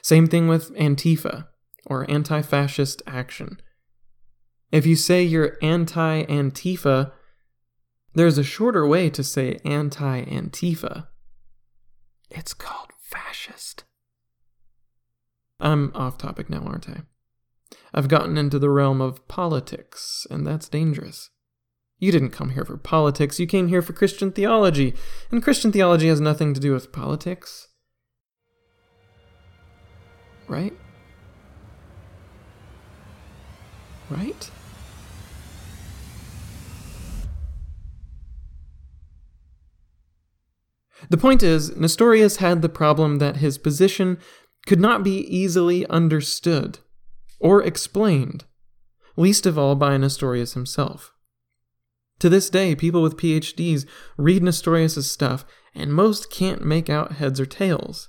[0.00, 1.48] Same thing with Antifa,
[1.88, 3.60] or anti fascist action.
[4.70, 7.12] If you say you're anti Antifa,
[8.14, 11.06] there's a shorter way to say anti Antifa.
[12.30, 13.84] It's called fascist.
[15.60, 17.02] I'm off topic now, aren't I?
[17.92, 21.30] I've gotten into the realm of politics, and that's dangerous.
[21.98, 24.94] You didn't come here for politics, you came here for Christian theology,
[25.32, 27.68] and Christian theology has nothing to do with politics.
[30.46, 30.74] Right?
[34.10, 34.50] Right?
[41.10, 44.18] The point is, Nestorius had the problem that his position
[44.66, 46.80] could not be easily understood
[47.40, 48.44] or explained,
[49.16, 51.12] least of all by Nestorius himself.
[52.18, 53.86] To this day, people with PhDs
[54.16, 55.44] read Nestorius' stuff,
[55.74, 58.08] and most can't make out heads or tails.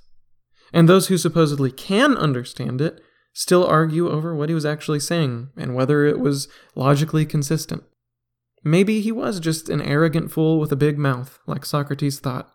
[0.72, 3.00] And those who supposedly can understand it
[3.32, 7.84] still argue over what he was actually saying and whether it was logically consistent.
[8.62, 12.52] Maybe he was just an arrogant fool with a big mouth, like Socrates thought.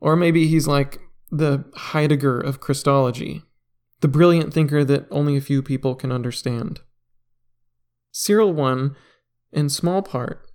[0.00, 3.42] Or maybe he's like the Heidegger of Christology,
[4.00, 6.80] the brilliant thinker that only a few people can understand.
[8.12, 8.96] Cyril won
[9.52, 10.46] in small part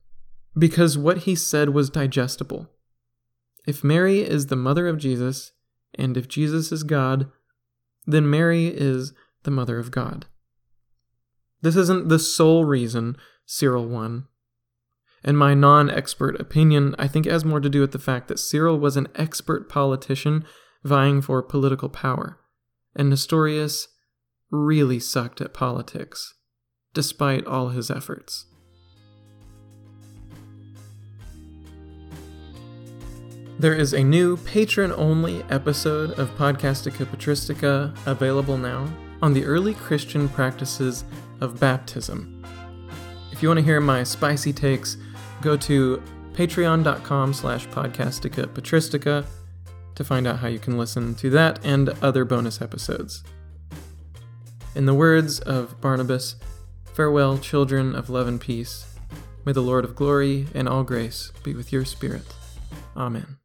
[0.57, 2.69] because what he said was digestible.
[3.65, 5.51] If Mary is the mother of Jesus,
[5.95, 7.31] and if Jesus is God,
[8.05, 10.25] then Mary is the mother of God.
[11.61, 14.27] This isn't the sole reason Cyril won.
[15.23, 18.39] In my non expert opinion, I think has more to do with the fact that
[18.39, 20.45] Cyril was an expert politician
[20.83, 22.39] vying for political power,
[22.95, 23.87] and Nestorius
[24.49, 26.33] really sucked at politics,
[26.93, 28.47] despite all his efforts.
[33.61, 38.91] There is a new patron only episode of Podcastica Patristica available now
[39.21, 41.03] on the early Christian practices
[41.41, 42.43] of baptism.
[43.31, 44.97] If you want to hear my spicy takes,
[45.43, 46.01] go to
[46.33, 49.27] patreon.com slash podcastica patristica
[49.93, 53.23] to find out how you can listen to that and other bonus episodes.
[54.73, 56.35] In the words of Barnabas,
[56.95, 58.95] farewell, children of love and peace.
[59.45, 62.25] May the Lord of glory and all grace be with your spirit.
[62.97, 63.37] Amen.